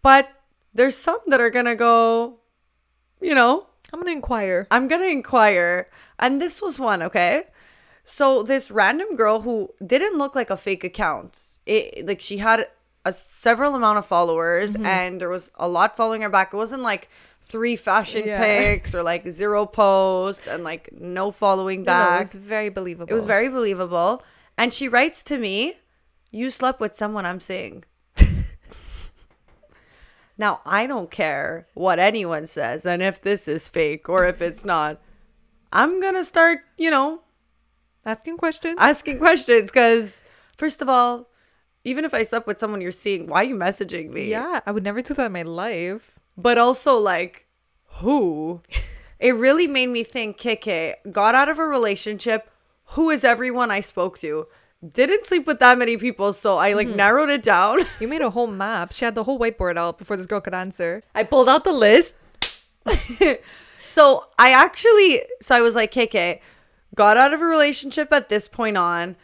[0.01, 0.29] But
[0.73, 2.39] there's some that are going to go,
[3.23, 4.67] you know, I'm going to inquire.
[4.71, 5.89] I'm going to inquire.
[6.19, 7.43] And this was one, okay?
[8.05, 11.57] So this random girl who didn't look like a fake account.
[11.65, 12.67] It like she had
[13.05, 14.85] a several amount of followers mm-hmm.
[14.85, 16.53] and there was a lot following her back.
[16.53, 17.09] It wasn't like
[17.41, 18.41] three fashion Yeah.
[18.41, 22.21] pics or like zero posts and like no following No, no, back.
[22.21, 23.11] it was very believable.
[23.11, 24.23] It was very believable.
[24.57, 25.75] And she writes to me,
[26.31, 27.83] You slept with someone I'm seeing.
[30.37, 34.65] Now, I don't care what anyone says and if this is fake or if it's
[34.65, 34.99] not.
[35.71, 37.21] I'm going to start, you know,
[38.05, 38.75] asking questions.
[38.79, 40.23] asking questions because,
[40.57, 41.29] first of all,
[41.83, 44.29] even if I slept with someone you're seeing, why are you messaging me?
[44.29, 46.15] yeah, I would never do that in my life.
[46.37, 47.47] But also, like,
[47.85, 48.61] who?
[49.19, 52.49] it really made me think, KK, got out of a relationship.
[52.85, 54.47] Who is everyone I spoke to?
[54.87, 56.97] Didn't sleep with that many people, so I like mm-hmm.
[56.97, 57.79] narrowed it down.
[58.01, 58.91] You made a whole map.
[58.91, 61.03] She had the whole whiteboard out before this girl could answer.
[61.15, 62.15] I pulled out the list.
[63.85, 66.41] so I actually, so I was like, KK,
[66.95, 69.15] got out of a relationship at this point on.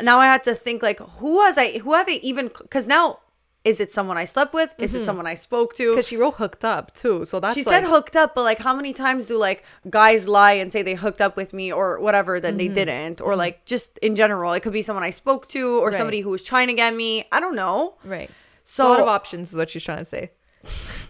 [0.00, 3.20] Now I had to think like, who was I, who have I even, because now,
[3.64, 4.74] is it someone I slept with?
[4.78, 5.04] Is it mm-hmm.
[5.06, 5.90] someone I spoke to?
[5.90, 7.24] Because she wrote hooked up too.
[7.24, 10.28] So that's she like, said hooked up, but like how many times do like guys
[10.28, 12.74] lie and say they hooked up with me or whatever that they mm-hmm.
[12.74, 13.20] didn't?
[13.20, 13.38] Or mm-hmm.
[13.38, 15.96] like just in general, it could be someone I spoke to or Right.
[15.96, 17.24] somebody who was trying to get me.
[17.32, 17.96] I don't know.
[18.04, 18.30] Right.
[18.64, 20.30] So a lot of options is what she's trying to say.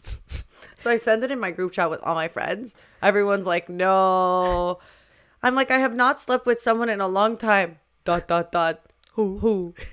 [0.85, 2.75] So I send it in my group chat with all my friends.
[3.01, 4.81] Everyone's like, no.
[5.43, 7.79] I'm like, I have not slept with someone in a long time.
[8.05, 8.85] Dot dot dot.
[9.15, 9.75] Who who?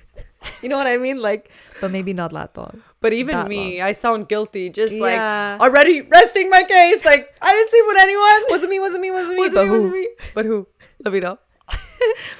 [0.60, 1.22] You know what I mean?
[1.22, 2.82] Like, but maybe not that long.
[3.00, 4.70] But even That me, I sound guilty.
[4.70, 5.56] Just Yeah.
[5.58, 7.04] like already resting my case.
[7.04, 8.42] Like I didn't sleep with anyone.
[8.50, 9.38] Wasn't me, wasn't me, wasn't me.
[9.38, 9.72] Wasn't but me, who?
[9.76, 10.08] wasn't me.
[10.34, 10.66] But who?
[11.04, 11.38] Let me know.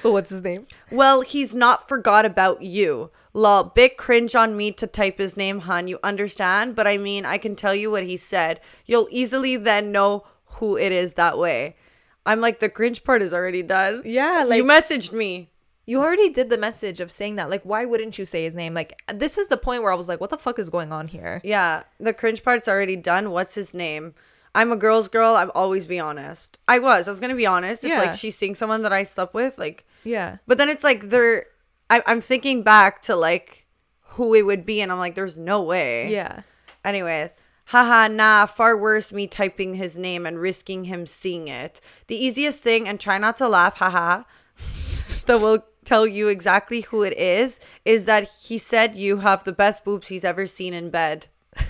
[0.03, 0.67] But what's his name?
[0.91, 5.61] Well, he's not forgot about you, Lol, big cringe on me to type his name,
[5.61, 5.87] hun.
[5.87, 6.75] You understand?
[6.75, 8.61] But I mean, I can tell you what he said.
[8.87, 10.25] You'll easily then know
[10.59, 11.77] who it is that way.
[12.27, 14.03] I'm like, the cringe part is already done.
[14.05, 15.52] Yeah, like you messaged me.
[15.87, 17.51] You already did the message of saying that.
[17.51, 18.75] Like, why wouldn't you say his name?
[18.75, 21.09] Like, this is the point where I was like, what the fuck is going on
[21.09, 21.41] here?
[21.45, 23.31] Yeah, the cringe part's already done.
[23.31, 24.15] What's his name?
[24.55, 25.35] I'm a girl's girl.
[25.35, 26.59] I'm always be honest.
[26.69, 27.09] I was.
[27.09, 27.85] I was gonna be honest.
[27.85, 27.99] If Yeah.
[28.01, 30.37] like she's seeing someone that I slept with, like, Yeah.
[30.47, 31.47] but then it's like they're.
[31.91, 33.67] I, I'm thinking back to like
[34.17, 36.11] who it would be, and I'm like, there's no way.
[36.13, 36.43] Yeah.
[36.85, 37.31] Anyways,
[37.67, 41.81] haha, nah, far worse me typing his name and risking him seeing it.
[42.09, 44.25] The easiest thing, and try not to laugh, haha,
[45.27, 49.53] that will tell you exactly who it is, is that he said you have the
[49.53, 51.27] best boobs he's ever seen in bed.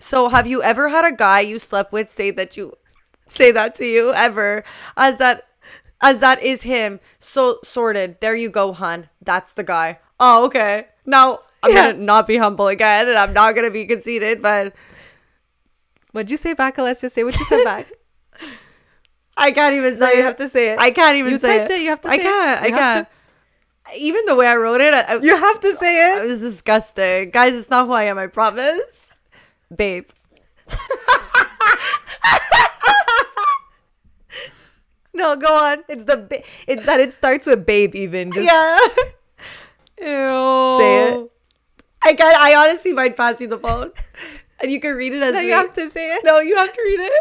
[0.00, 2.76] so have you ever had a guy you slept with say that you
[3.28, 4.64] say that to you ever
[4.96, 5.46] as that
[6.00, 10.86] as that is him so sorted there you go hun that's the guy oh okay
[11.06, 11.92] now i'm Yeah.
[11.92, 14.74] gonna not be humble again and i'm not gonna be conceited but
[16.12, 17.10] What'd you say back, Alessia?
[17.10, 17.90] Say what you said back.
[19.36, 20.78] i can't even no, say you have to say it.
[20.78, 22.24] i can't even You say typed it, you have to i say it.
[22.24, 23.08] can't i can't
[23.96, 27.54] even the way i wrote it I, You have to say it was disgusting guys
[27.54, 29.08] it's not who i am i promise
[29.74, 30.08] babe
[35.14, 35.82] No, go on.
[35.88, 38.32] It's the ba- it's that it starts with babe even.
[38.32, 38.78] Just yeah
[39.98, 40.74] Ew.
[40.76, 41.32] Say it.
[42.02, 43.92] I can I honestly might pass you the phone.
[44.60, 45.46] And you can read it as No, me.
[45.48, 46.22] you have to say it.
[46.24, 47.12] No, you have to read it.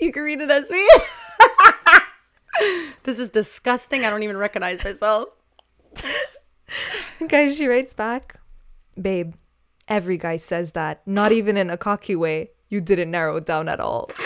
[0.00, 0.88] You can read it as me.
[3.04, 4.04] this is disgusting.
[4.04, 5.28] I don't even recognize myself.
[7.28, 8.40] Guys, she writes back,
[9.00, 9.34] babe.
[9.88, 11.00] Every guy says that.
[11.06, 12.50] Not even in a cocky way.
[12.68, 14.10] You didn't narrow it down at all.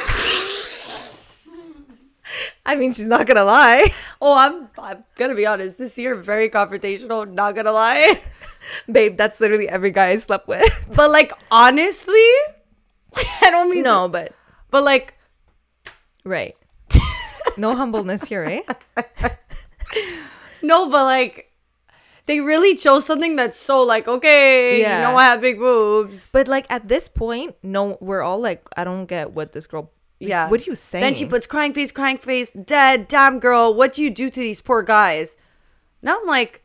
[2.67, 3.93] I mean, she's not gonna lie.
[4.21, 5.79] Oh, I'm I'm gonna be honest.
[5.79, 8.21] This year very confrontational, not gonna lie.
[8.91, 10.91] Babe, that's literally every guy I slept with.
[10.95, 12.27] But like honestly,
[13.17, 14.33] I don't mean no, but
[14.71, 15.15] but like
[16.25, 16.57] right.
[17.57, 18.63] No humbleness here, eh?
[20.63, 21.51] no, but like
[22.27, 24.97] they really chose something that's so like okay, Yeah.
[24.97, 26.31] you know I have big boobs.
[26.33, 29.91] But like at this point, no, we're all like, I don't get what this girl.
[30.21, 30.49] Yeah.
[30.49, 31.03] What are you saying?
[31.03, 34.41] Then she puts crying face, crying face, dead, damn girl, what do you do to
[34.41, 35.37] these poor guys?
[36.01, 36.63] Now I'm like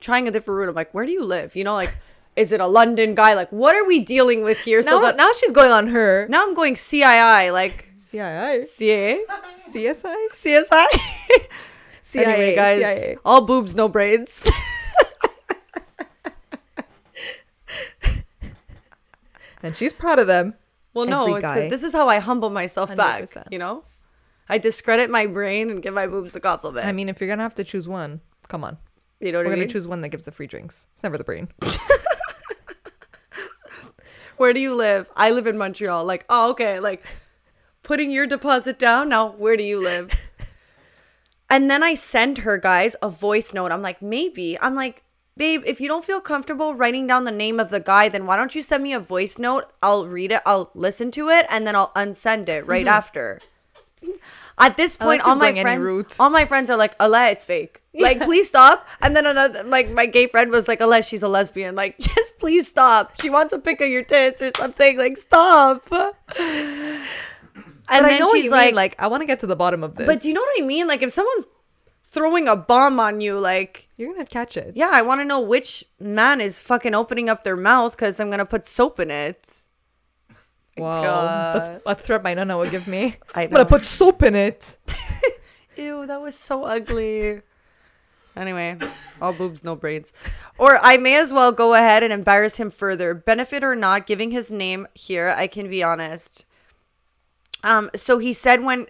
[0.00, 0.68] trying a different route.
[0.68, 1.56] I'm like, where do you live?
[1.56, 1.96] You know, like,
[2.36, 3.32] is it a London guy?
[3.34, 4.82] Like, what are we dealing with here?
[4.82, 6.26] now, so that now she's going on her.
[6.28, 9.24] now I'm going CII, like CIA, CA,
[9.70, 10.86] CSI, CSI.
[12.02, 13.18] CIA, anyway, guys, CIA.
[13.22, 14.42] all boobs, no brains.
[19.62, 20.54] and she's proud of them.
[20.94, 21.70] well, no, it's good.
[21.70, 23.24] this is how I humble myself back.
[23.24, 23.48] 100%.
[23.50, 23.84] You know,
[24.48, 26.86] I discredit my brain and give my boobs a compliment.
[26.86, 28.78] I mean, if you're gonna have to choose one, come on.
[29.20, 29.68] you know what We're I gonna mean?
[29.68, 30.86] choose one that gives the free drinks.
[30.94, 31.48] It's never the brain.
[34.38, 35.10] where do you live?
[35.14, 36.06] I live in Montreal.
[36.06, 36.80] Like, oh, okay.
[36.80, 37.04] Like,
[37.88, 39.08] putting your deposit down.
[39.08, 40.30] Now, where do you live?
[41.50, 43.72] and then I send her, guys, a voice note.
[43.72, 44.58] I'm like, maybe.
[44.60, 45.02] I'm like,
[45.38, 48.36] babe, if you don't feel comfortable writing down the name of the guy, then why
[48.36, 49.72] don't you send me a voice note?
[49.82, 53.40] I'll read it, I'll listen to it, and then I'll unsend it right after.
[54.60, 57.80] At this point, all my friends, all my friends are like, "Allah, it's fake.
[57.94, 61.28] Like, please stop." And then another, like, my gay friend was like, "Allah, she's a
[61.28, 61.76] lesbian.
[61.76, 63.20] Like, just please stop.
[63.20, 64.98] She wants a pic of your tits or something.
[64.98, 65.88] Like, stop."
[67.90, 68.74] And And I know she's like, mean.
[68.74, 70.06] Like, I want to get to the bottom of this.
[70.06, 70.86] "But do you know what I mean?
[70.86, 71.44] Like, if someone's
[72.04, 74.72] throwing a bomb on you, like, you're gonna catch it.
[74.74, 78.30] yeah, I want to know which man is fucking opening up their mouth because I'm
[78.30, 79.64] gonna put soap in it."
[80.76, 81.54] Wow, God.
[81.54, 83.16] that's a threat my nana would give me.
[83.34, 84.78] I I'm gonna put soap in it.
[85.76, 87.42] Ew, that was so ugly.
[88.36, 88.78] Anyway,
[89.20, 90.12] all boobs, no brains.
[90.58, 93.12] Or I may as well go ahead and embarrass him further.
[93.12, 96.44] Benefit or not, giving his name here, I can be honest.
[97.62, 98.86] Um, so he said when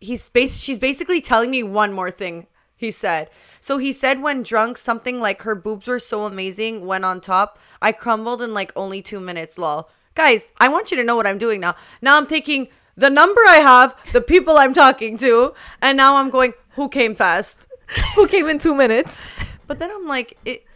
[0.00, 2.46] he's bas- she's basically telling me one more thing.
[2.76, 3.30] He said.
[3.60, 7.58] So he said when drunk, something like her boobs were so amazing went on top,
[7.80, 9.56] I crumbled in like only two minutes.
[9.56, 9.88] Lol.
[10.14, 11.76] Guys, I want you to know what I'm doing now.
[12.02, 16.30] Now I'm taking the number I have, the people I'm talking to, and now I'm
[16.30, 17.68] going, who came fast?
[18.16, 19.28] Who came in two minutes?
[19.68, 20.66] But then I'm like, it.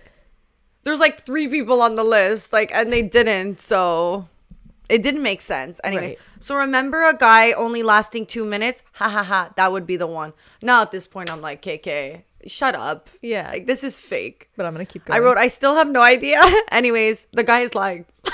[0.85, 4.29] There's like three people on the list, like, and they didn't, so
[4.89, 5.81] it didn't make sense.
[5.85, 6.19] Anyways, Right.
[6.41, 8.83] so remember a guy only lasting two minutes?
[8.95, 9.53] Ha ha ha!
[9.57, 10.33] That would be the one.
[10.63, 13.11] Now at this point, I'm like, KK, shut up.
[13.23, 13.51] Yeah.
[13.51, 14.49] like this is fake.
[14.57, 15.17] But I'm gonna keep going.
[15.17, 16.41] I wrote, I still have no idea.
[16.71, 18.05] Anyways, the guy is lying.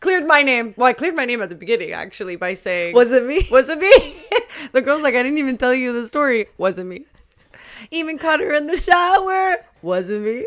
[0.00, 0.74] cleared my name.
[0.76, 3.46] Well, I cleared my name at the beginning actually by saying, Was it me?
[3.50, 4.22] was it me?
[4.72, 6.46] the girl's like, I didn't even tell you the story.
[6.58, 7.06] Wasn't me.
[7.90, 9.56] Even caught her in the shower.
[9.82, 10.46] Wasn't me.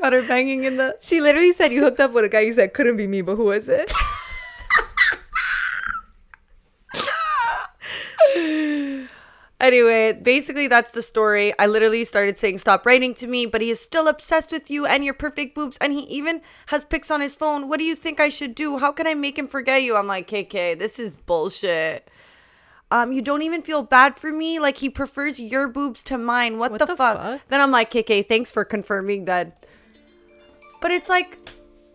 [0.00, 0.96] Caught her banging in the.
[1.00, 2.40] She literally said you hooked up with a guy.
[2.40, 3.92] You said couldn't be me, but who was it?
[9.60, 11.52] Anyway, basically that's the story.
[11.58, 14.86] I literally started saying stop writing to me, but he is still obsessed with you
[14.86, 17.68] and your perfect boobs and he even has pics on his phone.
[17.68, 18.78] What do you think I should do?
[18.78, 19.96] How can I make him forget you?
[19.96, 22.08] I'm like, "KK, this is bullshit."
[22.90, 24.58] Um, you don't even feel bad for me?
[24.58, 26.58] Like he prefers your boobs to mine.
[26.58, 27.18] What, What the, the fuck?
[27.18, 27.40] fuck?
[27.48, 29.66] Then I'm like, "KK, thanks for confirming that."
[30.80, 31.38] But it's like,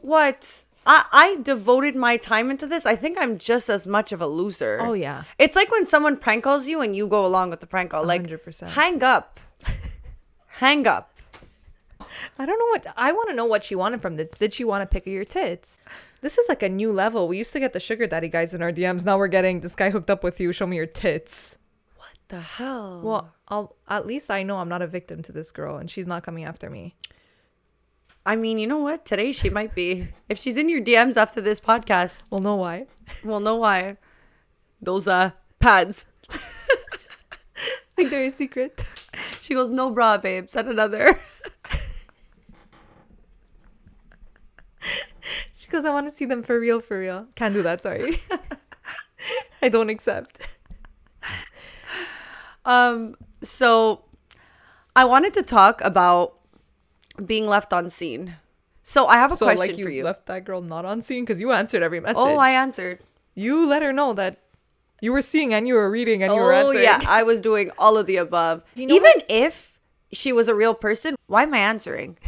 [0.01, 0.63] what?
[0.85, 2.85] I, I devoted my time into this.
[2.85, 4.79] I think I'm just as much of a loser.
[4.81, 5.23] Oh, yeah.
[5.39, 8.05] It's like when someone prank calls you and you go along with the prank call.
[8.05, 8.69] Like, 100%.
[8.69, 9.39] hang up.
[10.47, 11.11] hang up.
[12.37, 14.31] I don't know what I want to know what she wanted from this.
[14.31, 15.79] Did she want to pick your tits?
[16.21, 17.27] This is like a new level.
[17.27, 19.05] We used to get the sugar daddy guys in our DMs.
[19.05, 20.51] Now we're getting this guy hooked up with you.
[20.51, 21.57] Show me your tits.
[21.97, 23.01] What the hell?
[23.03, 26.07] Well, I'll at least I know I'm not a victim to this girl, and she's
[26.07, 26.95] not coming after me.
[28.25, 29.05] I mean, you know what?
[29.05, 30.07] Today she might be.
[30.29, 32.87] If she's in your DMs after this podcast, We'll know why.
[33.23, 33.97] we'll know why.
[34.81, 36.05] Those uh pads.
[37.95, 38.81] think they're a secret.
[39.41, 40.49] She goes, no bra, babe.
[40.49, 41.19] Send another.
[45.55, 47.27] She goes, I want to see them for real, for real.
[47.35, 47.81] Can't do that.
[47.81, 48.19] Sorry.
[49.61, 50.59] I don't accept.
[52.65, 54.05] Um, so
[54.95, 56.34] I wanted to talk about
[57.23, 58.35] being left on seen.
[58.83, 60.03] So I have a So question like you, for you.
[60.03, 62.17] left that girl not on seen because you answered every oh, message.
[62.17, 62.99] oh, I answered.
[63.33, 64.37] you let her know that
[65.01, 66.83] you were seeing and you were reading and you were Oh answering.
[66.83, 68.63] yeah, I was doing all of the above.
[68.75, 69.79] you know Even what's- if
[70.11, 72.17] she was a real person, why am I answering?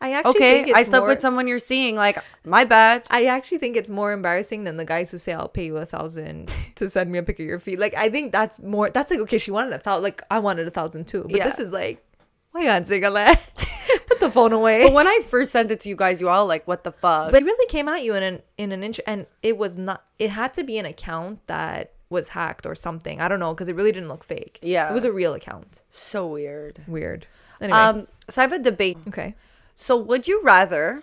[0.00, 1.94] I actually Okay, think it's I slept more, with someone you're seeing.
[1.94, 3.04] Like, my bad.
[3.08, 5.86] I actually think it's more embarrassing than the guys who say I'll pay you a
[5.86, 7.78] thousand to send me a pic of your feet.
[7.78, 8.90] Like I think that's more.
[8.90, 10.02] That's like okay, she wanted a thousand.
[10.02, 11.22] Like I wanted a thousand too.
[11.22, 11.44] But Yeah.
[11.44, 12.04] this is like,
[12.52, 13.10] why you answering a?
[14.06, 14.84] Put the phone away.
[14.84, 17.30] But when I first sent it to you guys, you all like, what the fuck?
[17.32, 20.04] But it really came at you in an in an inch, and it was not.
[20.18, 23.20] It had to be an account that was hacked or something.
[23.20, 24.58] I don't know because it really didn't look fake.
[24.62, 24.90] Yeah.
[24.90, 25.80] it was a real account.
[25.90, 26.82] so weird.
[26.88, 27.26] Weird.
[27.60, 28.98] Anyway, Um, so I have a debate.
[29.08, 29.34] okay.
[29.76, 31.02] So would you rather?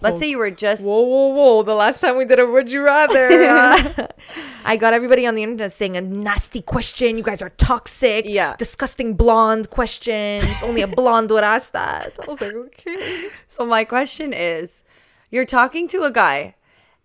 [0.00, 1.62] Let's say you were just Whoa, whoa, whoa!
[1.62, 3.28] The last time we did a Would You Rather,
[4.64, 7.16] I got everybody on the internet saying a nasty question.
[7.16, 8.26] You guys are toxic.
[8.26, 8.54] Yeah.
[8.58, 10.44] Disgusting blonde questions.
[10.62, 12.12] Only a blonde would ask that.
[12.22, 13.28] I was like, okay.
[13.48, 14.82] So my question is,
[15.30, 16.56] you're talking to a guy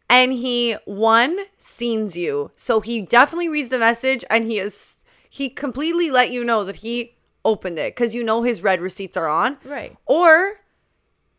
[0.10, 2.52] and he one scenes you.
[2.56, 6.78] So he definitely reads the message and he is he completely let you know that
[6.78, 7.16] he
[7.46, 9.58] opened it cuz you know his red receipts are on.
[9.64, 9.96] Right.
[10.06, 10.60] Or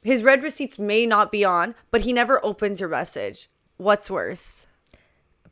[0.03, 3.48] his red receipts may not be on, but he never opens your message.
[3.76, 4.66] What's worse?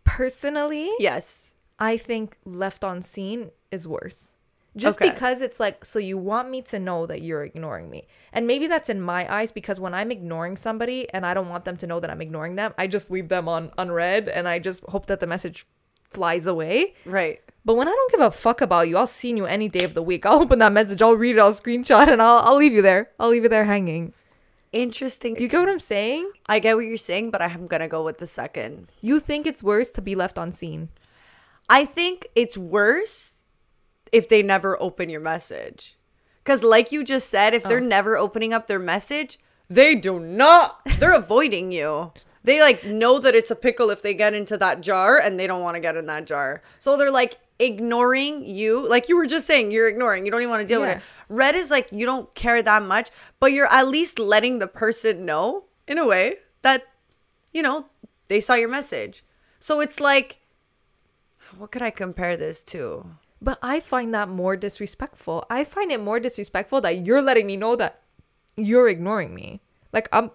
[0.05, 1.51] Personally, Yes.
[1.79, 4.35] I think left on seen is worse.
[4.77, 5.11] Just Okay.
[5.11, 8.07] because it's like, so you want me to know that you're ignoring me.
[8.33, 11.65] And maybe that's in my eyes because when I'm ignoring somebody and I don't want
[11.65, 14.59] them to know that I'm ignoring them, I just leave them on unread and I
[14.61, 15.67] just hope that the message
[16.11, 16.95] flies away.
[17.05, 17.41] Right.
[17.65, 19.95] But when I don't give a fuck about you, I'll see you any day of
[19.95, 20.25] the week.
[20.25, 23.11] I'll open that message, I'll read it, I'll screenshot, and I'll, I'll leave you there.
[23.19, 24.15] I'll leave you there hanging.
[24.73, 25.35] Interesting.
[25.35, 26.31] Do you get what I'm saying?
[26.47, 28.89] I get what you're saying, but I'm to go with the second.
[29.01, 30.91] You think it's worse to be left on seen.
[31.69, 33.33] I think it's worse
[34.13, 35.97] if they never open your message.
[36.43, 37.87] Because, like you just said, if they're oh.
[37.87, 39.39] never opening up their message,
[39.69, 42.13] they do not, they're avoiding you.
[42.49, 45.47] They like know that it's a pickle if they get into that jar and they
[45.47, 46.63] don't want to get in that jar.
[46.79, 48.89] So they're like ignoring you.
[48.89, 50.25] Like you were just saying, you're ignoring.
[50.25, 51.03] You don't even want to deal with it.
[51.29, 55.27] Red is like you don't care that much, but you're at least letting the person
[55.27, 56.87] know in a way that,
[57.53, 57.85] you know,
[58.29, 59.23] they saw your message.
[59.61, 60.39] So it's like,
[61.59, 63.11] what could I compare this to?
[63.43, 65.45] But I find that more disrespectful.
[65.51, 68.01] I find it more disrespectful that you're letting me know that
[68.57, 69.61] you're ignoring me.
[69.93, 70.31] Like I'm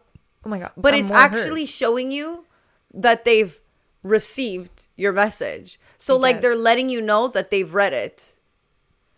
[0.46, 0.72] oh my god.
[0.78, 1.32] But I'm it's more hurt.
[1.34, 2.46] actually showing you
[2.94, 3.60] that they've
[4.04, 5.80] received your message.
[5.98, 8.34] So like they're letting you know that they've read it,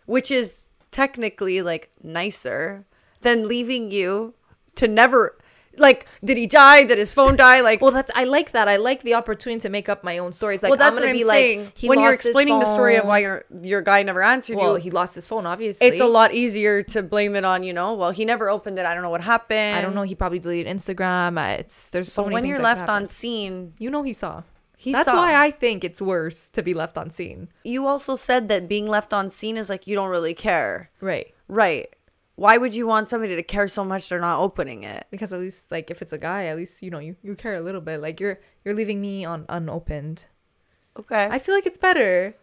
[0.06, 2.86] which is technically like nicer
[3.22, 4.34] than leaving you
[4.76, 5.36] to never
[5.78, 6.84] like did he die?
[6.84, 7.60] Did his phone die?
[7.60, 8.68] Like Well, that's I like that.
[8.68, 10.62] I like the opportunity to make up my own stories.
[10.62, 11.64] Like well, that's I'm gonna what I'm be saying.
[11.64, 14.74] like he when you're explaining the story of why your your guy never answered Well,
[14.78, 15.46] you, he lost his phone.
[15.46, 17.94] Obviously, it's a lot easier to blame it on you know.
[17.94, 18.86] Well, he never opened it.
[18.86, 19.76] I don't know what happened.
[19.76, 20.02] I don't know.
[20.02, 21.58] He probably deleted Instagram.
[21.58, 22.34] It's there's so But many.
[22.34, 24.42] when you're left on seen, you know he saw.
[24.76, 25.16] he saw That's saw.
[25.18, 27.48] why I think it's worse to be left on seen.
[27.64, 30.88] you also said that being left on seen is like you don't really care.
[31.00, 31.32] Right.
[31.48, 31.88] Right.
[32.36, 35.06] Why would you want somebody to care so much they're not opening it?
[35.10, 37.54] Because at least like if it's a guy, at least you know you, you care
[37.54, 38.00] a little bit.
[38.00, 40.26] Like you're you're leaving me on unopened.
[40.98, 41.28] Okay.
[41.30, 42.34] I feel like it's better.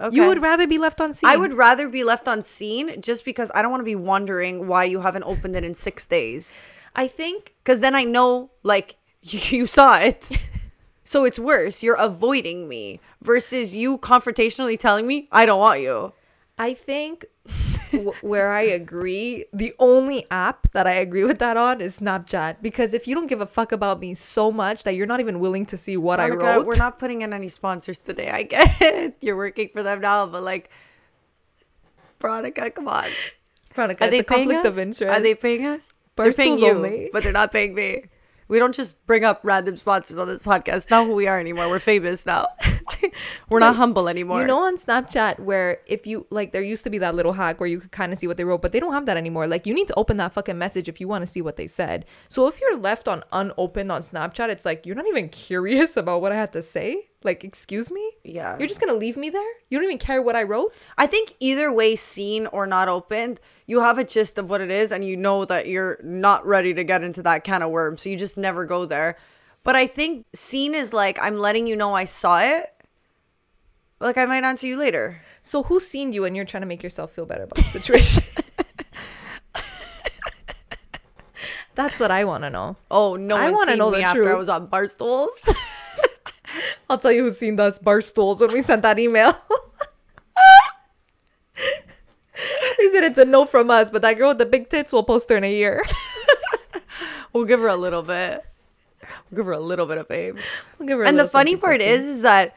[0.00, 0.16] Okay.
[0.16, 1.28] You would rather be left on seen.
[1.28, 4.66] I would rather be left on seen just because I don't want to be wondering
[4.66, 6.58] why you haven't opened it in six days.
[6.96, 10.30] I think Because then I know, like, you saw it.
[11.04, 11.82] so it's worse.
[11.82, 16.12] You're avoiding me versus you confrontationally telling me, I don't want you.
[16.58, 17.26] I think
[17.92, 22.56] w- where I agree, the only app that I agree with that on is Snapchat
[22.62, 25.40] because if you don't give a fuck about me so much that you're not even
[25.40, 28.30] willing to see what oh I Veronica, wrote, We're not putting in any sponsors today.
[28.30, 29.16] I get it.
[29.20, 30.70] You're working for them now, but like,
[32.20, 33.06] Veronica, come on.
[33.74, 34.66] Veronica, Are they conflict us?
[34.66, 35.02] of interest.
[35.02, 35.94] Are they paying us?
[36.16, 37.08] They're paying you, only.
[37.12, 38.04] but they're not paying me.
[38.48, 40.90] We don't just bring up random sponsors on this podcast.
[40.90, 41.68] Not who we are anymore.
[41.70, 42.48] We're famous now.
[43.48, 44.40] We're not humble anymore.
[44.40, 47.60] You know on Snapchat where if you like there used to be that little hack
[47.60, 49.46] where you could kind of see what they wrote, but they don't have that anymore.
[49.46, 51.66] Like you need to open that fucking message if you want to see what they
[51.66, 52.04] said.
[52.28, 56.20] So if you're left on unopened on Snapchat, it's like you're not even curious about
[56.20, 57.06] what I had to say.
[57.22, 58.12] Like, excuse me?
[58.24, 58.56] Yeah.
[58.58, 59.52] You're just gonna leave me there?
[59.68, 60.72] You don't even care what I wrote?
[60.96, 64.70] I think either way, seen or not opened, you have a gist of what it
[64.70, 68.02] is, and you know that you're not ready to get into that can of worms.
[68.02, 69.16] So you just never go there.
[69.62, 72.72] But I think seen is like I'm letting you know I saw it.
[74.00, 75.20] Like I might answer you later.
[75.42, 78.24] So who's seen you and you're trying to make yourself feel better about the situation?
[81.74, 82.76] That's what I want to know.
[82.90, 83.36] Oh no!
[83.36, 85.28] I wanna know me the after I was on Barstools.
[86.90, 89.32] I'll tell you who's seen us Barstools when we sent that email.
[92.76, 95.04] he said it's a no from us, but that girl with the big tits will
[95.04, 95.84] post her in a year.
[97.32, 98.42] we'll give her a little bit.
[99.30, 100.36] We'll give her a little bit of fame.
[100.78, 102.56] We'll give her a and the funny part is, is that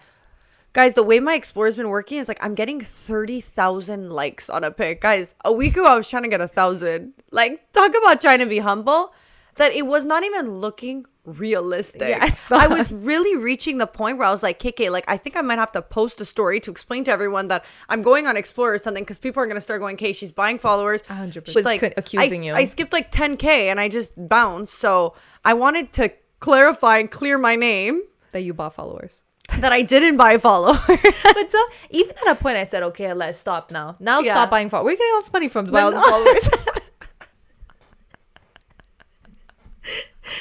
[0.74, 4.64] guys, the way my explorer's been working is like I'm getting thirty thousand likes on
[4.64, 5.02] a pic.
[5.02, 7.14] Guys, a week ago I was trying to get a thousand.
[7.32, 9.14] Like, talk about trying to be humble.
[9.56, 12.10] That it was not even looking realistic.
[12.10, 15.38] Yeah, I was really reaching the point where I was like, KK, like I think
[15.38, 18.36] I might have to post a story to explain to everyone that I'm going on
[18.36, 21.46] Explorer or something because people are gonna start going, "Okay, she's buying followers." A hundred
[21.46, 21.82] She's percent.
[21.84, 22.54] like accusing I, you.
[22.54, 24.74] I skipped like 10k and I just bounced.
[24.74, 25.14] So
[25.46, 28.02] I wanted to clarify and clear my name
[28.32, 29.24] that you bought followers.
[29.60, 30.80] That I didn't buy followers.
[30.88, 33.96] but so even at a point, I said, okay, let's stop now.
[34.00, 34.34] Now Yeah.
[34.34, 34.86] stop buying followers.
[34.94, 36.10] We're getting all this money from to buy all the no.
[36.10, 36.50] followers.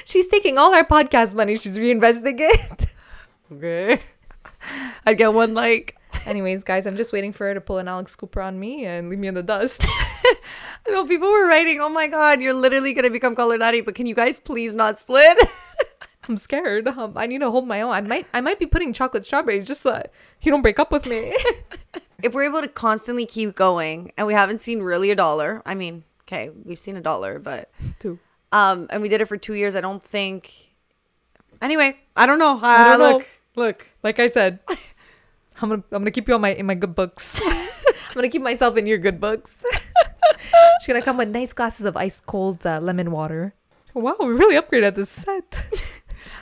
[0.05, 1.57] She's taking all our podcast money.
[1.57, 2.87] She's reinvesting it.
[3.53, 3.99] okay.
[5.07, 5.97] I'd get one like.
[6.27, 9.09] Anyways, guys, I'm just waiting for her to pull an Alex Cooper on me and
[9.09, 9.85] leave me in the dust.
[10.87, 13.83] You know, people were writing, "Oh my god, you're literally gonna become Call Her Daddy,"
[13.83, 15.39] but can you guys please not split?
[16.29, 16.87] I'm scared.
[16.89, 17.93] Um, I need to hold my own.
[17.93, 20.93] I might I might be putting chocolate strawberries just so that you don't break up
[20.93, 21.37] with me.
[22.23, 25.75] if we're able to constantly keep going and we haven't seen really a dollar, I
[25.75, 28.19] mean, okay, we've seen a dollar, but two.
[28.53, 29.75] um, and we did it for two years.
[29.75, 30.53] I don't think.
[31.61, 32.59] Anyway, I don't know.
[32.63, 33.17] I don't Uh, know.
[33.19, 33.87] look, look.
[34.03, 34.61] Like I said,
[35.61, 37.41] I'm gonna I'm gonna keep you on my in my good books.
[37.45, 39.65] I'm gonna keep myself in your good books.
[40.81, 43.55] She's gonna come with nice glasses of ice cold uh, lemon water.
[43.95, 45.67] Wow, we really upgraded this set.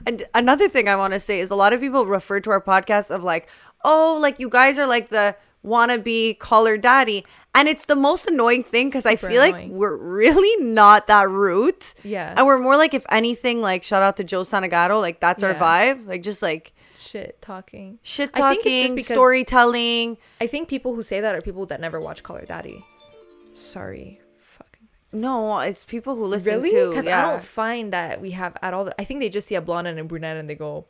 [0.06, 2.60] And another thing I want to say is a lot of people refer to our
[2.60, 3.48] podcast of like,
[3.84, 7.24] oh, like you guys are like the wannabe Call Her Daddy.
[7.54, 11.94] And it's the most annoying thing because I feel like we're really not that route.
[12.04, 12.32] Yeah.
[12.36, 15.50] And we're more like, if anything, like shout out to Joe Santagato, like that's our
[15.52, 15.94] Yeah.
[15.94, 16.06] vibe.
[16.06, 17.98] Like just like Shit talking.
[18.02, 20.16] shit I think it's just talking, storytelling.
[20.40, 22.80] I think people who say that are people that never watch Call Her Daddy.
[23.54, 24.20] Sorry.
[25.10, 25.20] Fucking.
[25.20, 26.70] No, it's people who listen Really?
[26.70, 26.88] to.
[26.90, 27.26] Because yeah.
[27.26, 28.84] I don't find that we have at all.
[28.86, 30.86] The, I think they just see a blonde and a brunette and they go,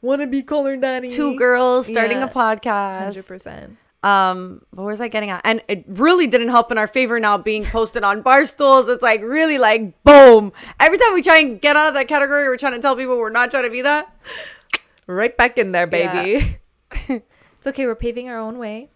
[0.00, 2.24] "Wanna be Call Her Daddy?" Two girls starting Yeah.
[2.24, 3.04] a podcast.
[3.04, 3.76] Hundred percent.
[4.04, 5.42] Um, what was I getting at?
[5.44, 8.92] And it really didn't help in our favor now being posted on Barstools.
[8.92, 10.52] It's like really like boom.
[10.80, 13.16] Every time we try and get out of that category, we're trying to tell people
[13.18, 14.12] we're not trying to be that.
[15.06, 16.12] Right back in there, Yeah.
[16.22, 16.58] baby.
[17.56, 17.86] it's okay.
[17.86, 18.90] We're paving our own way.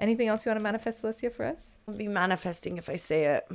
[0.00, 1.74] Anything else you want to manifest, Alessia, for us?
[1.86, 3.46] I'll be manifesting if I say it.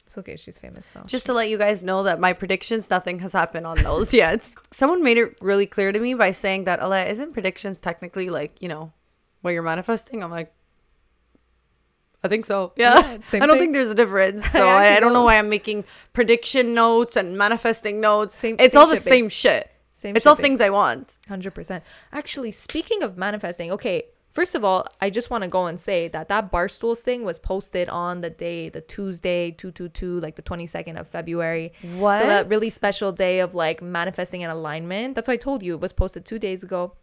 [0.00, 0.36] It's okay.
[0.36, 1.02] She's famous now.
[1.06, 4.52] Just to let you guys know that my predictions, nothing has happened on those yet.
[4.70, 8.56] Someone made it really clear to me by saying that, Ale, isn't predictions technically like,
[8.60, 8.92] you know,
[9.42, 10.22] what you're manifesting?
[10.22, 10.52] I'm like,
[12.24, 12.72] I think so.
[12.76, 12.98] Yeah.
[12.98, 13.64] Yeah, same I don't thing.
[13.64, 14.46] think there's a difference.
[14.52, 18.34] So I I, I don't know why I'm making prediction notes and manifesting notes.
[18.34, 19.02] Same- it's same all the babe.
[19.02, 19.70] same shit.
[19.94, 21.18] Same it's all things I want.
[21.28, 21.82] Hundred percent.
[22.12, 24.04] Actually, speaking of manifesting, okay.
[24.30, 27.38] First of all, I just want to go and say that that barstools thing was
[27.38, 31.72] posted on the day, the Tuesday, two two two, like the twenty second of February.
[31.96, 32.20] What?
[32.20, 35.14] So that really special day of like manifesting an alignment.
[35.14, 36.94] That's why I told you it was posted two days ago.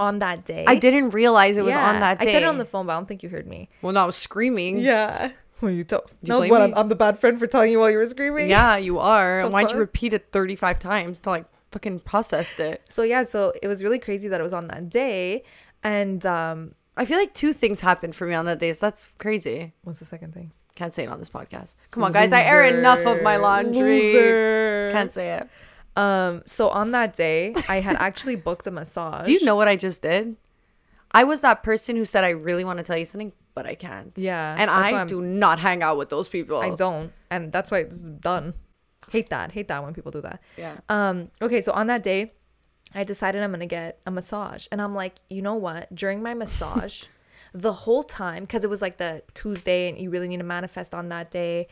[0.00, 2.28] On that day, I didn't realize it was Yeah, on that day.
[2.28, 3.68] I said it on the phone, but I don't think you heard me.
[3.80, 4.78] Well, no, I was screaming.
[4.78, 5.30] Yeah.
[5.60, 6.10] Well, you told.
[6.20, 6.62] you No, what?
[6.62, 8.50] I'm, I'm the bad friend for telling you while you were screaming.
[8.50, 9.42] Yeah, you are.
[9.42, 12.82] The Why'd you repeat it 35 times to like fucking processed it.
[12.88, 15.44] So yeah, so it was really crazy that it was on that day.
[15.84, 18.72] And um I feel like two things happened for me on that day.
[18.72, 19.72] So that's crazy.
[19.82, 20.52] what's the second thing?
[20.74, 21.74] Can't say it on this podcast.
[21.92, 22.32] Come on, guys.
[22.32, 24.00] I air enough of my laundry.
[24.00, 24.88] Loser.
[24.92, 25.48] Can't say it.
[25.96, 29.26] Um so on that day, I had actually booked a massage.
[29.26, 30.36] Do you know what I just did?
[31.12, 33.76] I was that person who said I really want to tell you something, but I
[33.76, 34.12] can't.
[34.16, 34.56] Yeah.
[34.58, 36.58] And I do not hang out with those people.
[36.58, 37.12] I don't.
[37.30, 38.54] And that's why it's done.
[39.10, 39.52] Hate that.
[39.52, 40.40] Hate that when people do that.
[40.56, 40.78] Yeah.
[40.88, 42.32] Um, okay, so on that day,
[42.94, 44.66] I decided I'm gonna get a massage.
[44.70, 45.94] And I'm like, you know what?
[45.94, 47.04] During my massage,
[47.54, 50.94] the whole time, because it was like the Tuesday and you really need to manifest
[50.94, 51.68] on that day.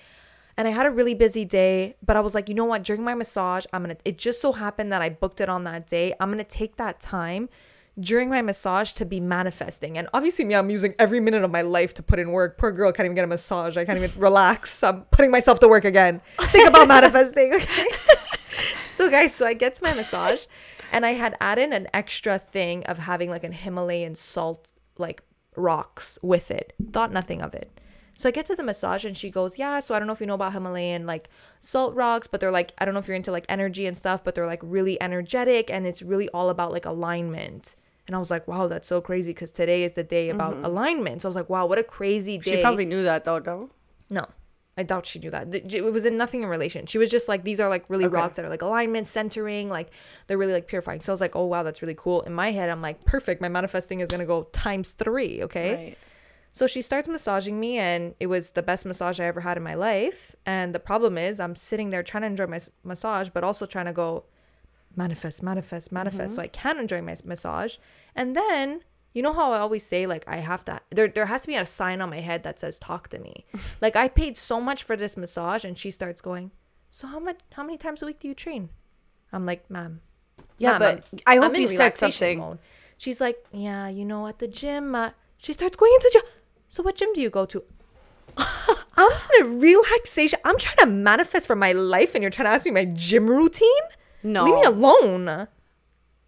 [0.56, 2.82] And I had a really busy day, but I was like, you know what?
[2.82, 5.86] During my massage, I'm gonna it just so happened that I booked it on that
[5.86, 6.14] day.
[6.20, 7.48] I'm gonna take that time
[8.00, 9.98] during my massage to be manifesting.
[9.98, 12.56] And obviously me, I'm using every minute of my life to put in work.
[12.58, 13.76] Poor girl can't even get a massage.
[13.76, 14.82] I can't even relax.
[14.82, 16.20] I'm putting myself to work again.
[16.38, 17.86] Think about manifesting, okay?
[18.96, 20.46] so guys, so I get to my massage
[20.92, 24.68] and I had added an extra thing of having like an Himalayan salt
[24.98, 25.22] like
[25.56, 26.74] rocks with it.
[26.92, 27.80] Thought nothing of it.
[28.16, 30.20] So I get to the massage and she goes, "Yeah, so I don't know if
[30.20, 31.28] you know about Himalayan like
[31.60, 34.22] salt rocks, but they're like I don't know if you're into like energy and stuff,
[34.22, 37.74] but they're like really energetic and it's really all about like alignment."
[38.06, 40.64] And I was like, "Wow, that's so crazy because today is the day about mm-hmm.
[40.66, 43.38] alignment." So I was like, "Wow, what a crazy day." She probably knew that though,
[43.38, 43.70] no?
[44.10, 44.26] No,
[44.76, 45.54] I doubt she knew that.
[45.54, 46.86] It was in nothing in relation.
[46.86, 48.14] She was just like, these are like really Okay.
[48.14, 49.90] rocks that are like alignment, centering, like
[50.26, 51.00] they're really like purifying.
[51.02, 52.22] So I was like, oh wow, that's really cool.
[52.22, 53.42] In my head, I'm like, perfect.
[53.42, 55.42] My manifesting is gonna go times three.
[55.42, 55.74] Okay.
[55.74, 55.98] Right.
[56.54, 59.62] So she starts massaging me, and it was the best massage I ever had in
[59.62, 60.36] my life.
[60.44, 63.86] And the problem is, I'm sitting there trying to enjoy my massage, but also trying
[63.86, 64.24] to go
[64.94, 66.34] manifest, manifest, manifest, mm-hmm.
[66.34, 67.76] so I can enjoy my massage.
[68.14, 68.82] And then,
[69.14, 71.54] you know how I always say, like, I have to, there, there has to be
[71.56, 73.44] a sign on my head that says, talk to me.
[73.80, 76.50] like, I paid so much for this massage, and she starts going,
[76.90, 78.70] so how much, how many times a week do you train?
[79.32, 80.00] I'm like, ma'am,
[80.58, 82.38] Yeah, ma'am, but I'm- I I'm hope in you said something.
[82.38, 82.58] mode.
[82.98, 84.94] She's like, yeah, you know, at the gym.
[84.94, 86.22] Uh, she starts going into gym.
[86.68, 87.62] So what gym do you go to?
[88.96, 89.10] I'm
[89.40, 90.38] in a relaxation.
[90.44, 93.26] I'm trying to manifest for my life, and you're trying to ask me my gym
[93.28, 93.84] routine?
[94.22, 94.44] No.
[94.44, 95.48] Leave me alone.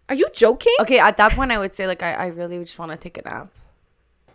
[0.09, 0.75] Are you joking?
[0.81, 3.17] Okay, at that point I would say like I, I really just want to take
[3.17, 3.49] a nap.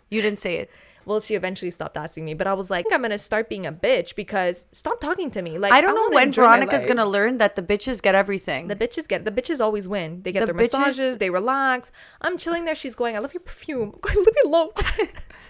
[0.09, 0.69] You didn't say it.
[1.03, 3.71] Well, she eventually stopped asking me, but I was like, I'm gonna start being a
[3.71, 5.57] bitch because stop talking to me.
[5.57, 8.67] Like I don't know wanna when Veronica's gonna learn that the bitches get everything.
[8.67, 10.21] The bitches get the bitches always win.
[10.21, 11.91] They get The their bitches- massages, they relax.
[12.21, 12.75] I'm chilling there.
[12.75, 13.97] She's going, I love your perfume.
[14.07, 14.69] I'm leave me alone.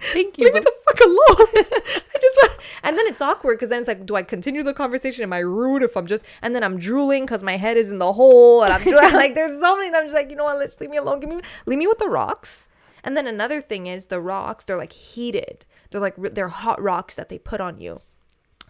[0.01, 0.45] Thank you.
[0.45, 1.17] Leave me the fuck alone.
[2.13, 4.73] I just want, and then it's awkward because then it's like, do I continue the
[4.73, 5.23] conversation?
[5.23, 7.99] Am I rude if I'm just, and then I'm drooling because my head is in
[7.99, 9.13] the hole and I'm drooling.
[9.13, 9.91] like, there's so many.
[9.91, 10.57] that I'm just like, you know what?
[10.57, 11.19] Let's leave me alone.
[11.19, 12.67] Give me, leave me with the rocks.
[13.03, 14.65] And then another thing is the rocks.
[14.65, 15.65] They're like heated.
[15.91, 18.01] They're like they're hot rocks that they put on you.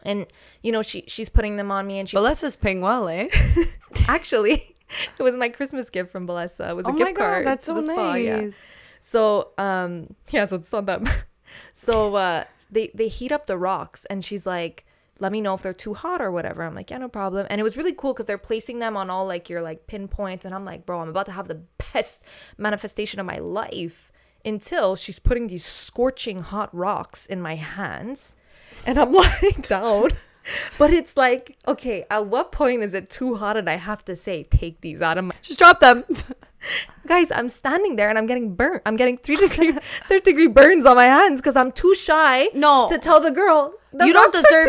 [0.04, 0.26] And
[0.64, 3.28] you know she she's putting them on me and she Balessa's paying well, eh?
[4.08, 4.74] actually
[5.20, 6.72] it was my Christmas gift from Balessa.
[6.72, 7.48] It was a oh gift god, card.
[7.48, 8.50] that's so the spa, yeah.
[9.02, 11.08] So um yeah, so it's on them.
[11.74, 14.86] so uh they they heat up the rocks and she's like,
[15.22, 16.64] let me know if they're too hot or whatever.
[16.64, 17.46] I'm like, yeah, no problem.
[17.50, 20.46] And it was really cool because they're placing them on all like your like pinpoints.
[20.46, 21.62] And I'm like, bro, I'm about to have the
[21.94, 22.24] best
[22.58, 24.12] manifestation of my life
[24.44, 28.36] until she's putting these scorching hot rocks in my hands.
[28.86, 30.10] And I'm lying down.
[30.78, 34.16] But it's like, okay, at what point is it too hot and I have to
[34.16, 36.04] say, take these out of my Just drop them.
[37.08, 39.72] guys i'm standing there and i'm getting burnt i'm getting three degree
[40.08, 42.88] third degree burns on my hands because i'm too shy No.
[42.88, 44.68] to tell the girl the you don't deserve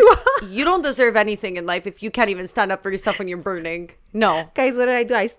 [0.49, 3.27] you don't deserve anything in life if you can't even stand up for yourself when
[3.27, 3.91] you're burning.
[4.11, 4.49] No.
[4.55, 5.29] guys what did i do i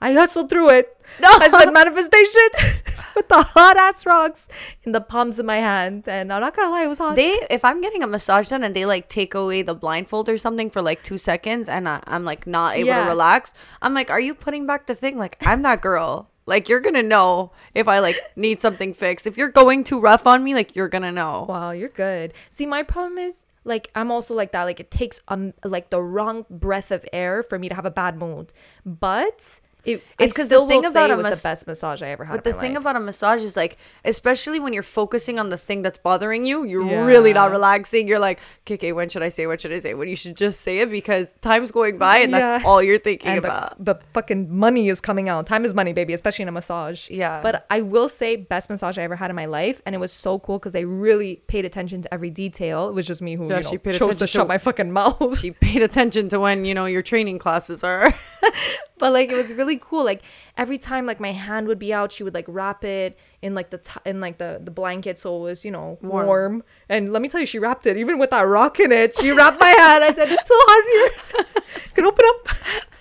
[0.00, 1.02] I hustled through it.
[1.20, 1.28] No.
[1.30, 2.48] I said manifestation
[3.16, 4.48] with the hot ass rocks
[4.82, 7.16] in the palms of my hand, and I'm not gonna lie, it was hot.
[7.16, 10.36] They if I'm getting a massage done and they like take away the blindfold or
[10.38, 13.04] something for like 2 seconds and I, I'm like not able Yeah.
[13.04, 15.16] to relax, I'm like are you putting back the thing?
[15.18, 16.30] Like I'm that girl.
[16.48, 19.26] Like you're going to know if I like need something fixed.
[19.26, 21.44] If you're going too rough on me, like you're going to know.
[21.48, 22.34] Wow, you're good.
[22.50, 24.62] See, my problem is like I'm also like that.
[24.62, 27.90] Like it takes um like the wrong breath of air for me to have a
[27.90, 28.52] bad mood,
[28.84, 29.60] but.
[29.86, 32.24] It, It's it's 'cause because the thing about a mas- the best massage I ever
[32.24, 32.34] had.
[32.34, 32.80] But the thing life.
[32.82, 36.64] about a massage is like, especially when you're focusing on the thing that's bothering you,
[36.64, 37.04] you're Yeah.
[37.04, 38.08] really not relaxing.
[38.08, 39.46] You're like, okay, okay, when should I say?
[39.46, 39.94] What should I say?
[39.94, 43.28] When you should just say it because time's going by and that's all you're thinking
[43.30, 43.78] and about.
[43.78, 45.46] the, the fucking money is coming out.
[45.46, 47.08] Time is money, baby, especially in a massage.
[47.10, 47.40] Yeah.
[47.42, 50.12] But I will say, best massage I ever had in my life, and it was
[50.12, 52.88] so cool because they really paid attention to every detail.
[52.88, 54.58] It was just me who Yeah, you know, she paid chose to to- shut my
[54.58, 55.38] fucking mouth.
[55.42, 58.12] she paid attention to when you know your training classes are.
[58.98, 60.04] but like it was really cool.
[60.04, 60.22] Like
[60.56, 63.70] every time, like my hand would be out, she would like wrap it in like
[63.70, 66.26] the t- in like the the blanket so it was you know Warm.
[66.26, 66.62] warm.
[66.88, 69.16] And let me tell you, she wrapped it even with that rock in it.
[69.16, 70.04] She wrapped my hand.
[70.04, 71.44] I said, "It's so hot here.
[71.94, 72.48] Can open up."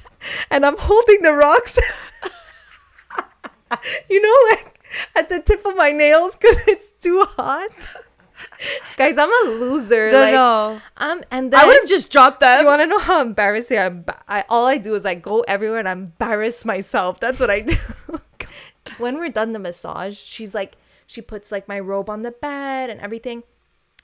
[0.51, 1.77] and I'm holding the rocks.
[4.09, 4.79] you know, like
[5.15, 7.69] at the tip of my nails because it's too hot.
[8.97, 10.11] Guys, I'm a loser.
[10.11, 10.81] No, like, no.
[10.97, 12.61] Um, and then I would have just dropped them.
[12.61, 14.05] You want to know how embarrassing I'm?
[14.27, 17.19] I, all I do is I go everywhere and I embarrass myself.
[17.19, 17.75] That's what I do.
[18.97, 20.77] when we're done the massage, she's like,
[21.07, 23.43] she puts like my robe on the bed and everything.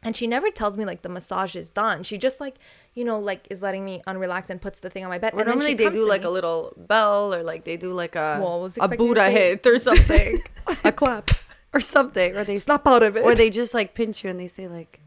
[0.03, 2.01] And she never tells me like the massage is done.
[2.03, 2.55] She just like,
[2.95, 5.33] you know, like is letting me unrelax and puts the thing on my bed.
[5.35, 6.27] Then normally they do like me.
[6.27, 9.29] a little bell or like they do like a Well, a expecting you to Buddha
[9.29, 10.41] hit or something
[10.83, 11.29] a clap.
[11.73, 13.23] or something or they Snap out of it.
[13.23, 14.99] or they just like pinch you and they say like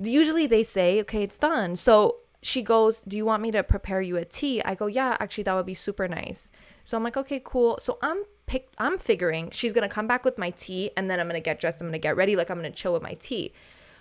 [0.00, 1.76] usually they say, okay, it's done.
[1.76, 4.62] So she goes, do you want me to prepare you a tea?
[4.62, 6.50] I go, yeah, actually, that would be super nice.
[6.84, 7.78] So I'm like, okay, cool.
[7.80, 8.74] So I'm picked.
[8.78, 11.80] I'm figuring she's gonna come back with my tea, and then I'm gonna get dressed.
[11.80, 12.36] I'm gonna get ready.
[12.36, 13.52] Like I'm gonna chill with my tea.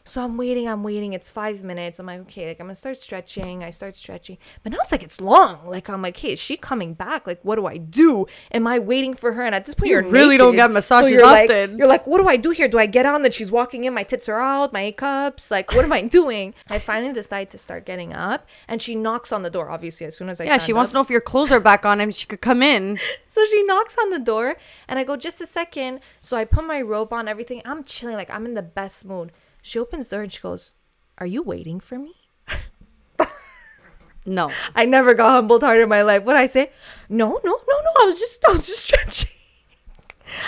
[0.06, 1.14] So I'm waiting, I'm waiting.
[1.14, 1.98] It's five minutes.
[1.98, 3.64] I'm like, okay, like I'm gonna start stretching.
[3.64, 5.66] I start stretching, but now it's like it's long.
[5.66, 7.26] Like I'm like, hey, is she coming back?
[7.26, 8.26] Like, what do I do?
[8.52, 9.44] Am I waiting for her?
[9.44, 11.78] And at this point, You you're really don't get massages you're like- often.
[11.78, 12.68] you're like, what do I do here?
[12.68, 13.94] Do I get on that she's walking in?
[13.94, 15.50] My tits are out, my cups.
[15.50, 16.54] Like, what am I doing?
[16.70, 19.70] I finally decide to start getting up, and she knocks on the door.
[19.70, 20.92] Obviously, as soon as I Yeah, she wants up.
[20.92, 23.00] to know if your clothes are back on and she could come in.
[23.34, 26.02] So she knocks on the door, and I go, just a second.
[26.22, 27.64] So I put my robe on, everything.
[27.66, 29.32] I'm chilling, like I'm in the best mood.
[29.64, 30.76] She opens the door and she goes,
[31.18, 32.14] "Are you waiting for me?"
[34.26, 34.52] No.
[34.74, 36.24] I never got humbled harder in my life.
[36.24, 36.72] What I say?
[37.10, 37.92] No, no, no, no.
[38.02, 39.30] I was just, I was just stretching.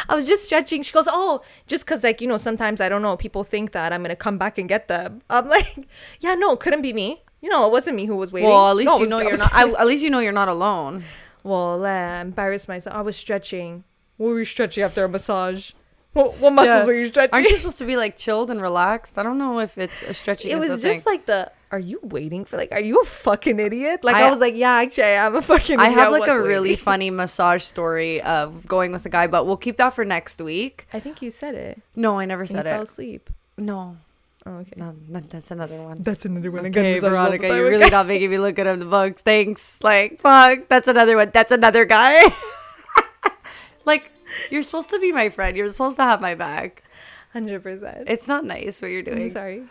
[0.07, 0.81] I was just stretching.
[0.81, 3.91] She goes, oh, just cause like you know sometimes I don't know people think that
[3.91, 5.21] I'm gonna come back and get them.
[5.29, 5.87] I'm like,
[6.21, 7.21] yeah, no, it couldn't be me.
[7.41, 8.49] You know, it wasn't me who was waiting.
[8.49, 9.53] Well, at least No, you know you're not.
[9.53, 11.03] I, at least you know you're not alone.
[11.43, 12.95] well, uh, embarrassed myself.
[12.95, 13.83] I was stretching.
[14.15, 15.73] What were you stretching after a massage?
[16.15, 16.85] What, what muscles Yeah.
[16.85, 17.33] were you stretching?
[17.33, 19.17] Aren't you supposed to be like chilled and relaxed?
[19.17, 20.49] I don't know if it's a stretching.
[20.55, 21.13] It was just thing.
[21.13, 21.51] like the.
[21.71, 22.71] Are you waiting for like?
[22.71, 24.05] Are you a fucking idiot?
[24.05, 25.77] Like I, I- was like, yeah, actually, I am a fucking.
[25.77, 29.45] I have like a was really funny massage story of going with a guy, but
[29.45, 30.87] we'll keep that for next week.
[30.93, 31.81] I think you said it.
[31.97, 33.29] No, I never said you said fell asleep.
[33.57, 33.97] No,
[34.45, 34.73] Oh, okay.
[34.77, 36.01] no, that's another one.
[36.03, 36.67] That's another one.
[36.67, 39.21] Okay, Veronica, you're really not making me look good at the books.
[39.23, 39.77] Thanks.
[39.81, 41.31] Like, fuck, that's another one.
[41.33, 42.21] That's another guy.
[43.85, 44.11] like,
[44.51, 45.55] you're supposed to be my friend.
[45.57, 46.83] You're supposed to have my back.
[47.33, 48.05] Hundred percent.
[48.07, 49.29] It's not nice what you're I'm doing.
[49.29, 49.63] sorry.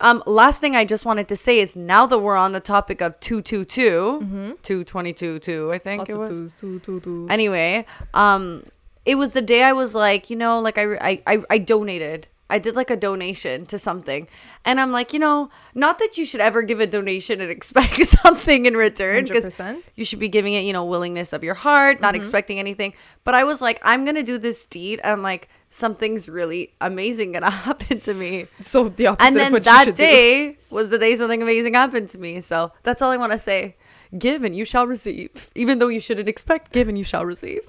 [0.00, 3.00] Um, last thing I just wanted to say is now that we're on the topic
[3.00, 4.50] of 222, Mm-hmm.
[4.62, 6.28] 222, 2, I think Lots it was.
[6.28, 7.26] twos, two, two, two.
[7.28, 7.84] Anyway,
[8.14, 8.62] um,
[9.04, 12.28] it was the day I was like, you know, like I, I, I, I donated.
[12.50, 14.26] I did like a donation to something.
[14.64, 17.96] And I'm like, you know, not that you should ever give a donation and expect
[18.06, 19.60] something in return because
[19.96, 22.20] you should be giving it, you know, willingness of your heart, not Mm-hmm.
[22.22, 22.94] expecting anything.
[23.24, 27.32] But I was like, I'm going to do this deed and like something's really amazing
[27.32, 28.46] going to happen to me.
[28.60, 30.02] So the opposite And of then what that should do.
[30.02, 32.40] day was the day something amazing happened to me.
[32.40, 33.76] So that's all I want to say.
[34.18, 35.50] Give and you shall receive.
[35.54, 37.60] Even though you shouldn't expect, give and you shall receive.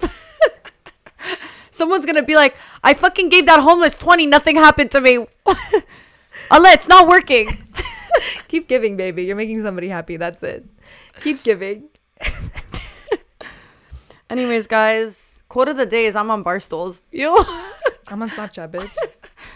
[1.70, 5.18] Someone's gonna be like, I fucking gave that homeless 20, nothing happened to me.
[6.50, 7.48] Allah, it's not working.
[8.48, 9.24] Keep giving, baby.
[9.24, 10.16] You're making somebody happy.
[10.16, 10.64] That's it.
[11.20, 11.88] Keep giving.
[14.30, 17.06] Anyways, guys, quote of the day is I'm on Barstools.
[17.10, 17.36] You
[18.08, 18.94] I'm on Snapchat, bitch.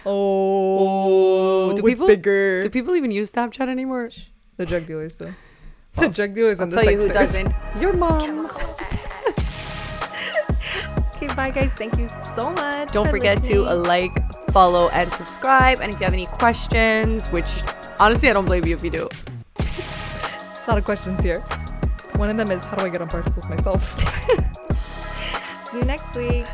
[0.07, 2.62] Oh, oh, do what's people- bigger?
[2.62, 4.11] do people even use Snapchat anymore?
[4.57, 5.35] the drug dealers, though.
[5.95, 7.53] The drug dealers I'll and the tell you who doesn't.
[7.81, 8.47] Your mom.
[8.47, 8.84] Okay,
[11.35, 11.72] bye, guys.
[11.72, 12.93] Thank you so much.
[12.93, 14.12] Don't for forget to like,
[14.53, 15.80] follow, and subscribe.
[15.80, 17.51] And if you have any questions, which
[17.99, 19.09] honestly I don't blame you if you do.
[19.59, 21.43] A lot of questions here.
[22.16, 23.99] One of them is, how do I get on Barstools myself?
[25.70, 26.47] See you next week.